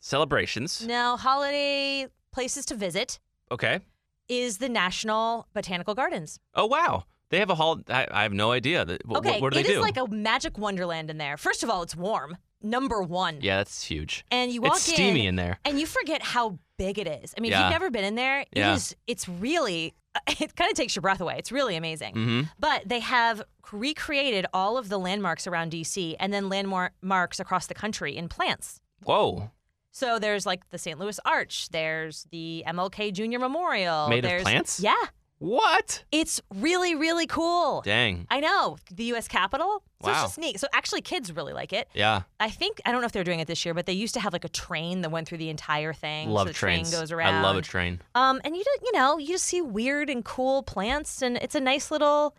Celebrations. 0.00 0.86
no, 0.86 1.16
holiday 1.16 2.06
places 2.30 2.66
to 2.66 2.74
visit 2.74 3.18
Okay. 3.50 3.80
is 4.28 4.58
the 4.58 4.68
National 4.68 5.48
Botanical 5.54 5.94
Gardens. 5.94 6.38
Oh 6.54 6.66
wow, 6.66 7.04
they 7.30 7.38
have 7.38 7.50
a 7.50 7.54
hall. 7.54 7.80
I, 7.88 8.06
I 8.10 8.22
have 8.22 8.32
no 8.32 8.52
idea. 8.52 8.84
That- 8.84 9.06
What, 9.06 9.18
Okay, 9.26 9.40
what, 9.40 9.52
do 9.52 9.58
it 9.58 9.62
they 9.64 9.68
is 9.70 9.76
do? 9.76 9.82
like 9.82 9.96
a 9.96 10.06
magic 10.08 10.58
wonderland 10.58 11.10
in 11.10 11.18
there. 11.18 11.36
First 11.36 11.62
of 11.62 11.70
all, 11.70 11.82
it's 11.82 11.96
warm. 11.96 12.36
Number 12.62 13.02
one. 13.02 13.38
yeah, 13.42 13.58
that's 13.58 13.84
huge. 13.84 14.24
And 14.30 14.50
you 14.50 14.62
walk 14.62 14.70
in. 14.72 14.76
it's 14.76 14.84
steamy 14.84 15.20
in, 15.22 15.26
in 15.30 15.36
there. 15.36 15.58
and 15.66 15.78
you 15.78 15.84
forget 15.86 16.22
how 16.22 16.58
big 16.78 16.98
it 16.98 17.06
is. 17.06 17.34
I 17.36 17.40
mean, 17.40 17.52
if 17.52 17.58
Yeah. 17.58 17.64
you've 17.66 17.72
never 17.72 17.90
been 17.90 18.04
in 18.04 18.14
there, 18.14 18.40
it 18.40 18.48
Yeah. 18.54 18.74
is. 18.74 18.94
It's 19.06 19.28
really. 19.28 19.94
It 20.40 20.54
kind 20.54 20.70
of 20.70 20.76
takes 20.76 20.94
your 20.94 21.00
breath 21.02 21.20
away. 21.20 21.34
It's 21.38 21.50
really 21.50 21.74
amazing. 21.74 22.14
Mm-hmm. 22.14 22.40
But 22.60 22.82
they 22.88 23.00
have 23.00 23.42
recreated 23.72 24.46
all 24.54 24.78
of 24.78 24.88
the 24.88 24.96
landmarks 24.98 25.46
around 25.48 25.72
DC 25.72 26.14
and 26.20 26.32
then 26.32 26.48
landmarks 26.48 27.40
across 27.40 27.66
the 27.66 27.74
country 27.74 28.16
in 28.16 28.28
plants. 28.28 28.80
Whoa, 29.02 29.50
So 29.90 30.18
there's 30.20 30.46
like 30.46 30.70
the 30.70 30.78
St. 30.78 30.98
Louis 31.00 31.18
Arch. 31.24 31.68
There's 31.70 32.26
the 32.30 32.62
MLK 32.66 33.12
Junior 33.12 33.38
Memorial. 33.40 34.08
Made 34.08 34.24
of 34.24 34.30
there's, 34.30 34.42
plants? 34.42 34.80
Yeah, 34.80 34.94
what? 35.38 36.04
it's 36.12 36.40
really 36.54 36.94
really 36.94 37.26
cool. 37.26 37.82
Dang. 37.84 38.26
I 38.30 38.40
know 38.40 38.78
the 38.92 39.04
U.S. 39.04 39.28
Capitol. 39.28 39.82
So 40.02 40.10
it's 40.10 40.20
just 40.20 40.38
neat. 40.38 40.60
So 40.60 40.66
actually, 40.74 41.00
kids 41.00 41.32
really 41.32 41.54
like 41.54 41.72
it. 41.72 41.88
Yeah, 41.94 42.22
I 42.38 42.50
think 42.50 42.80
I 42.84 42.92
don't 42.92 43.00
know 43.00 43.06
if 43.06 43.12
they're 43.12 43.24
doing 43.24 43.40
it 43.40 43.46
this 43.46 43.64
year, 43.64 43.72
but 43.72 43.86
they 43.86 43.94
used 43.94 44.14
to 44.14 44.20
have 44.20 44.32
like 44.34 44.44
a 44.44 44.50
train 44.50 45.00
that 45.00 45.10
went 45.10 45.26
through 45.28 45.38
the 45.38 45.48
entire 45.48 45.92
thing. 45.94 46.28
love 46.30 46.46
so 46.46 46.52
the 46.52 46.54
trains. 46.54 46.90
train 46.90 47.00
goes 47.00 47.10
around. 47.12 47.34
I 47.36 47.42
love 47.42 47.56
a 47.56 47.62
train. 47.62 48.00
Um, 48.14 48.40
and 48.44 48.54
you 48.54 48.62
just, 48.62 48.82
you 48.82 48.92
know 48.92 49.18
you 49.18 49.28
just 49.28 49.44
see 49.46 49.62
weird 49.62 50.10
and 50.10 50.24
cool 50.24 50.62
plants, 50.62 51.22
and 51.22 51.36
it's 51.38 51.54
a 51.54 51.60
nice 51.60 51.90
little 51.90 52.36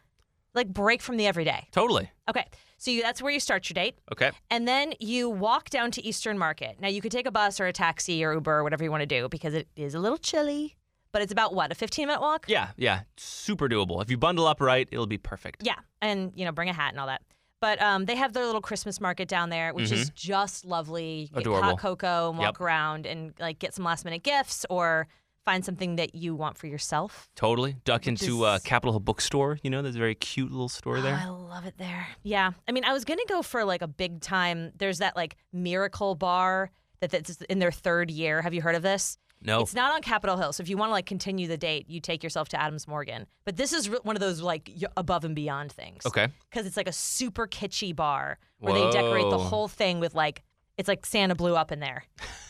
like 0.53 0.67
break 0.67 1.01
from 1.01 1.17
the 1.17 1.25
everyday. 1.27 1.67
Totally. 1.71 2.10
Okay, 2.29 2.45
so 2.77 2.91
you, 2.91 3.01
that's 3.01 3.21
where 3.21 3.31
you 3.31 3.39
start 3.39 3.67
your 3.69 3.73
date, 3.73 3.97
Okay. 4.12 4.31
and 4.49 4.67
then 4.67 4.93
you 4.99 5.29
walk 5.29 5.69
down 5.69 5.91
to 5.91 6.05
Eastern 6.05 6.38
Market. 6.38 6.77
Now 6.79 6.88
you 6.88 7.01
could 7.01 7.12
take 7.12 7.25
a 7.25 7.31
bus 7.31 7.60
or 7.60 7.65
a 7.65 7.73
taxi 7.73 8.23
or 8.23 8.34
Uber 8.34 8.60
or 8.60 8.63
whatever 8.63 8.84
you 8.84 8.91
want 8.91 9.01
to 9.01 9.08
do 9.08 9.27
because 9.27 9.53
it 9.53 9.67
is 9.75 9.95
a 9.95 9.99
little 9.99 10.17
chilly, 10.17 10.75
but 11.15 11.21
it's 11.21 11.32
about 11.32 11.54
what 11.56 11.71
a 11.71 11.75
15 11.75 12.08
minute 12.08 12.19
walk. 12.19 12.43
Yeah, 12.49 12.71
yeah, 12.75 13.04
super 13.15 13.69
doable. 13.69 14.01
If 14.01 14.12
you 14.12 14.17
bundle 14.17 14.45
up 14.47 14.60
right, 14.60 14.86
it'll 14.91 15.08
be 15.08 15.17
perfect. 15.17 15.63
Yeah, 15.65 15.75
and 16.01 16.34
you 16.36 16.43
know, 16.43 16.51
bring 16.51 16.67
a 16.67 16.73
hat 16.73 16.89
and 16.91 16.99
all 16.99 17.08
that. 17.08 17.21
But 17.62 17.82
um, 17.82 18.04
they 18.04 18.15
have 18.17 18.34
their 18.34 18.45
little 18.45 18.60
Christmas 18.60 18.99
market 18.99 19.30
down 19.30 19.49
there, 19.49 19.73
which 19.73 19.89
is 19.93 20.10
just 20.13 20.65
lovely. 20.65 21.21
You 21.21 21.28
get 21.28 21.32
Mm-hmm. 21.32 21.39
Adorable. 21.39 21.69
hot 21.69 21.80
cocoa 21.80 22.30
and 22.32 22.38
walk 22.38 22.56
Yep. 22.58 22.62
around 22.62 23.06
and 23.06 23.34
like 23.39 23.60
get 23.60 23.73
some 23.73 23.86
last 23.86 24.04
minute 24.04 24.23
gifts 24.23 24.65
or 24.69 25.08
find 25.45 25.63
something 25.63 25.95
that 25.95 26.15
you 26.15 26.36
want 26.36 26.58
for 26.58 26.67
yourself. 26.67 27.30
Totally. 27.36 27.78
Duck 27.86 28.08
into 28.08 28.45
uh, 28.45 28.56
is- 28.58 28.63
Capitol 28.63 28.91
Hill 28.91 28.99
Bookstore. 28.99 29.58
You 29.63 29.69
know, 29.69 29.82
there's 29.82 29.95
a 29.95 29.99
very 29.99 30.15
cute 30.15 30.51
little 30.51 30.67
store 30.69 30.97
Oh, 30.97 31.08
I 31.08 31.28
love 31.28 31.65
it 31.65 31.75
there. 31.78 32.08
Yeah, 32.23 32.51
I 32.67 32.71
mean, 32.73 32.84
I 32.84 32.91
was 32.91 33.06
gonna 33.06 33.21
go 33.30 33.41
for 33.41 33.63
like 33.63 33.82
a 33.82 33.88
big 33.88 34.19
time. 34.19 34.73
There's 34.78 34.97
that 34.97 35.15
like 35.15 35.38
Miracle 35.54 36.13
Bar 36.15 36.71
that 36.99 37.12
that's 37.12 37.38
in 37.49 37.60
their 37.60 37.71
third 37.71 38.12
year. 38.12 38.41
Have 38.41 38.54
you 38.54 38.62
heard 38.62 38.75
of 38.75 38.82
this? 38.82 39.17
No. 39.45 39.62
It's 39.62 39.73
not 39.73 39.93
on 39.93 40.01
Capitol 40.01 40.38
Hill, 40.38 40.53
so 40.53 40.62
if 40.62 40.69
you 40.69 40.77
want 40.77 40.89
to 40.89 40.93
like 40.93 41.05
continue 41.05 41.47
the 41.47 41.58
date, 41.58 41.89
you 41.89 41.99
take 41.99 42.23
yourself 42.23 42.49
to 42.49 42.62
Adams 42.62 42.88
Morgan. 42.88 43.27
But 43.45 43.58
this 43.58 43.73
is 43.73 43.89
re- 43.89 43.99
one 44.03 44.15
of 44.15 44.19
those 44.19 44.41
like 44.41 44.71
y- 44.81 44.88
above 44.97 45.23
and 45.23 45.36
beyond 45.36 45.71
things. 45.71 46.05
Okay. 46.05 46.27
because 46.49 46.65
it's 46.65 46.77
like 46.77 46.88
a 46.88 46.93
super 46.93 47.47
kitschy 47.47 47.95
bar 47.95 48.39
where 48.60 48.73
they 48.73 48.89
decorate 48.91 49.29
the 49.29 49.38
whole 49.38 49.67
thing 49.67 49.99
with 49.99 50.15
like 50.15 50.43
it's 50.77 50.88
like 50.88 51.05
Santa 51.05 51.36
blew 51.36 51.55
up 51.55 51.71
in 51.71 51.79
there 51.79 52.03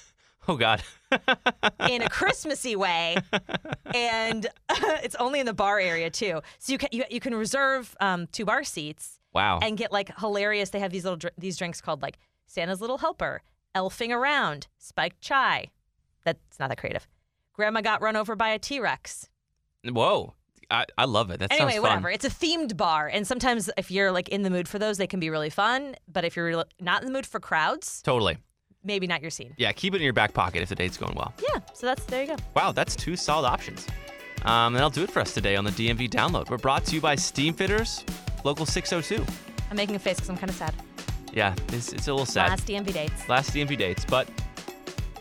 Oh 0.48 0.58
God. 0.58 0.84
in 1.90 2.02
a 2.02 2.10
Christmassy 2.10 2.76
way, 2.76 3.18
and 3.94 4.48
it's 4.70 5.16
only 5.16 5.40
in 5.40 5.46
the 5.46 5.54
bar 5.54 5.80
area 5.80 6.10
too. 6.10 6.42
So 6.60 6.72
you 6.72 6.78
can 6.78 6.90
you, 6.92 7.04
you 7.10 7.20
can 7.20 7.34
reserve 7.34 7.96
um, 8.00 8.28
two 8.28 8.46
bar 8.46 8.64
seats 8.64 9.20
wow. 9.34 9.60
and 9.62 9.78
get 9.78 9.92
like 9.92 10.18
hilarious. 10.20 10.70
They 10.70 10.80
have 10.80 10.92
these 10.92 11.04
little 11.04 11.18
dr- 11.18 11.34
these 11.38 11.58
drinks 11.58 11.82
called 11.82 12.02
like 12.02 12.18
Santa's 12.46 12.82
Little 12.82 13.00
Helper, 13.00 13.42
Elfing 13.76 14.12
Around, 14.12 14.68
Spiked 14.78 15.22
Chai. 15.22 15.68
That's 16.26 16.60
not 16.60 16.70
that 16.70 16.78
creative. 16.78 17.08
Grandma 17.54 17.82
got 17.82 18.02
run 18.02 18.16
over 18.18 18.36
by 18.36 18.50
a 18.50 18.60
T 18.60 18.80
Rex. 18.82 19.30
Whoa. 19.88 20.34
I, 20.72 20.86
I 20.98 21.06
love 21.06 21.30
it. 21.30 21.40
That 21.40 21.52
anyway, 21.52 21.74
sounds 21.74 21.84
fun. 21.84 21.84
whatever. 21.84 22.10
It's 22.10 22.26
a 22.26 22.30
themed 22.30 22.76
bar, 22.76 23.08
and 23.08 23.28
sometimes 23.28 23.70
if 23.78 23.92
you're 23.92 24.12
like 24.12 24.30
in 24.30 24.42
the 24.42 24.50
mood 24.50 24.68
for 24.68 24.80
those, 24.80 24.98
they 24.98 25.06
can 25.06 25.20
be 25.20 25.30
really 25.30 25.52
fun. 25.52 25.96
But 26.12 26.26
if 26.26 26.36
you're 26.36 26.48
real- 26.48 26.66
not 26.82 27.02
in 27.04 27.08
the 27.08 27.14
mood 27.14 27.28
for 27.28 27.40
crowds, 27.40 28.02
Totally. 28.02 28.38
maybe 28.84 29.06
not 29.06 29.22
your 29.22 29.30
scene. 29.30 29.54
Yeah, 29.58 29.72
keep 29.74 29.94
it 29.94 29.98
in 29.98 30.04
your 30.04 30.14
back 30.14 30.34
pocket 30.34 30.64
if 30.64 30.70
the 30.70 30.76
date's 30.76 30.98
going 30.98 31.14
well. 31.14 31.34
Yeah, 31.54 31.60
so 31.76 31.86
that's 31.86 32.04
there 32.06 32.24
you 32.24 32.30
go. 32.30 32.38
Wow, 32.56 32.72
that's 32.72 32.96
two 32.96 33.16
solid 33.16 33.48
options. 33.48 33.86
Um, 34.44 34.68
and 34.68 34.76
that'll 34.78 34.90
do 34.90 35.04
it 35.04 35.12
for 35.12 35.20
us 35.20 35.36
today 35.36 35.56
on 35.56 35.66
the 35.66 35.72
DMV 35.72 36.10
download. 36.10 36.50
We're 36.50 36.58
brought 36.58 36.84
to 36.86 36.96
you 36.96 37.02
by 37.02 37.14
Steam 37.16 37.54
Fitters, 37.54 38.04
Local 38.44 38.66
602. 38.66 39.24
I'm 39.70 39.78
making 39.78 39.96
a 39.96 40.00
face 40.00 40.16
because 40.16 40.30
I'm 40.30 40.38
kind 40.38 40.50
of 40.50 40.56
sad. 40.56 40.74
Yeah, 41.32 41.54
it's, 41.74 41.94
it's 41.94 42.08
a 42.08 42.12
little 42.12 42.26
sad. 42.26 42.50
Last 42.50 42.68
DMV 42.68 42.92
dates. 42.94 43.30
Last 43.30 43.52
DMV 43.52 43.78
dates, 43.78 44.04
but 44.06 44.28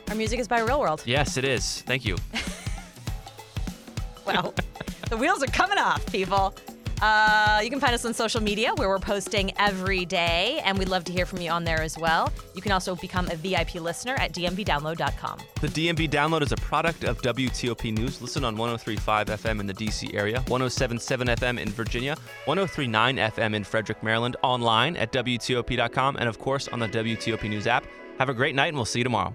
Our 0.09 0.15
music 0.15 0.39
is 0.41 0.49
by 0.49 0.61
Real 0.61 0.81
World. 0.81 1.03
yes, 1.07 1.37
it 1.37 1.45
is. 1.45 1.83
Thank 1.83 2.05
you. 2.05 2.17
Well, 4.27 4.55
the 5.11 5.19
wheels 5.19 5.43
are 5.43 5.49
coming 5.49 5.77
off, 5.77 6.05
people. 6.11 6.55
Uh, 7.03 7.61
you 7.63 7.69
can 7.69 7.79
find 7.79 7.93
us 7.95 8.07
on 8.07 8.15
social 8.15 8.41
media 8.41 8.73
where 8.77 8.89
we're 8.89 8.99
posting 8.99 9.53
every 9.59 10.07
day, 10.07 10.63
and 10.65 10.79
we'd 10.79 10.89
love 10.89 11.05
to 11.05 11.13
hear 11.13 11.27
from 11.27 11.43
you 11.43 11.51
on 11.51 11.63
there 11.65 11.83
as 11.83 11.99
well. 11.99 12.33
You 12.55 12.63
can 12.63 12.73
also 12.73 12.97
become 12.97 13.29
a 13.29 13.37
VIP 13.37 13.75
listener 13.75 14.15
at 14.15 14.33
dmvdownload.com. 14.33 15.41
The 15.61 15.69
DMV 15.69 16.09
download 16.09 16.41
is 16.41 16.53
a 16.53 16.57
product 16.57 17.05
of 17.05 17.21
WTOP 17.21 17.93
News. 17.93 18.23
Listen 18.23 18.45
on 18.45 18.57
1035 18.57 19.27
FM 19.27 19.61
in 19.61 19.67
the 19.67 19.75
DC 19.75 20.15
area, 20.15 20.39
1077 20.49 21.27
FM 21.29 21.61
in 21.61 21.69
Virginia, 21.69 22.17
1039 22.47 23.17
FM 23.17 23.55
in 23.55 23.63
Frederick, 23.63 24.03
Maryland, 24.03 24.37
online 24.43 24.97
at 24.97 25.13
WTOP.com, 25.13 26.17
and 26.17 26.27
of 26.31 26.39
course 26.39 26.67
on 26.69 26.79
the 26.79 26.89
WTOP 26.89 27.47
News 27.51 27.67
app. 27.67 27.85
Have 28.19 28.31
a 28.31 28.35
great 28.35 28.55
night, 28.55 28.69
and 28.69 28.77
we'll 28.77 28.87
see 28.87 29.01
you 29.01 29.05
tomorrow. 29.05 29.35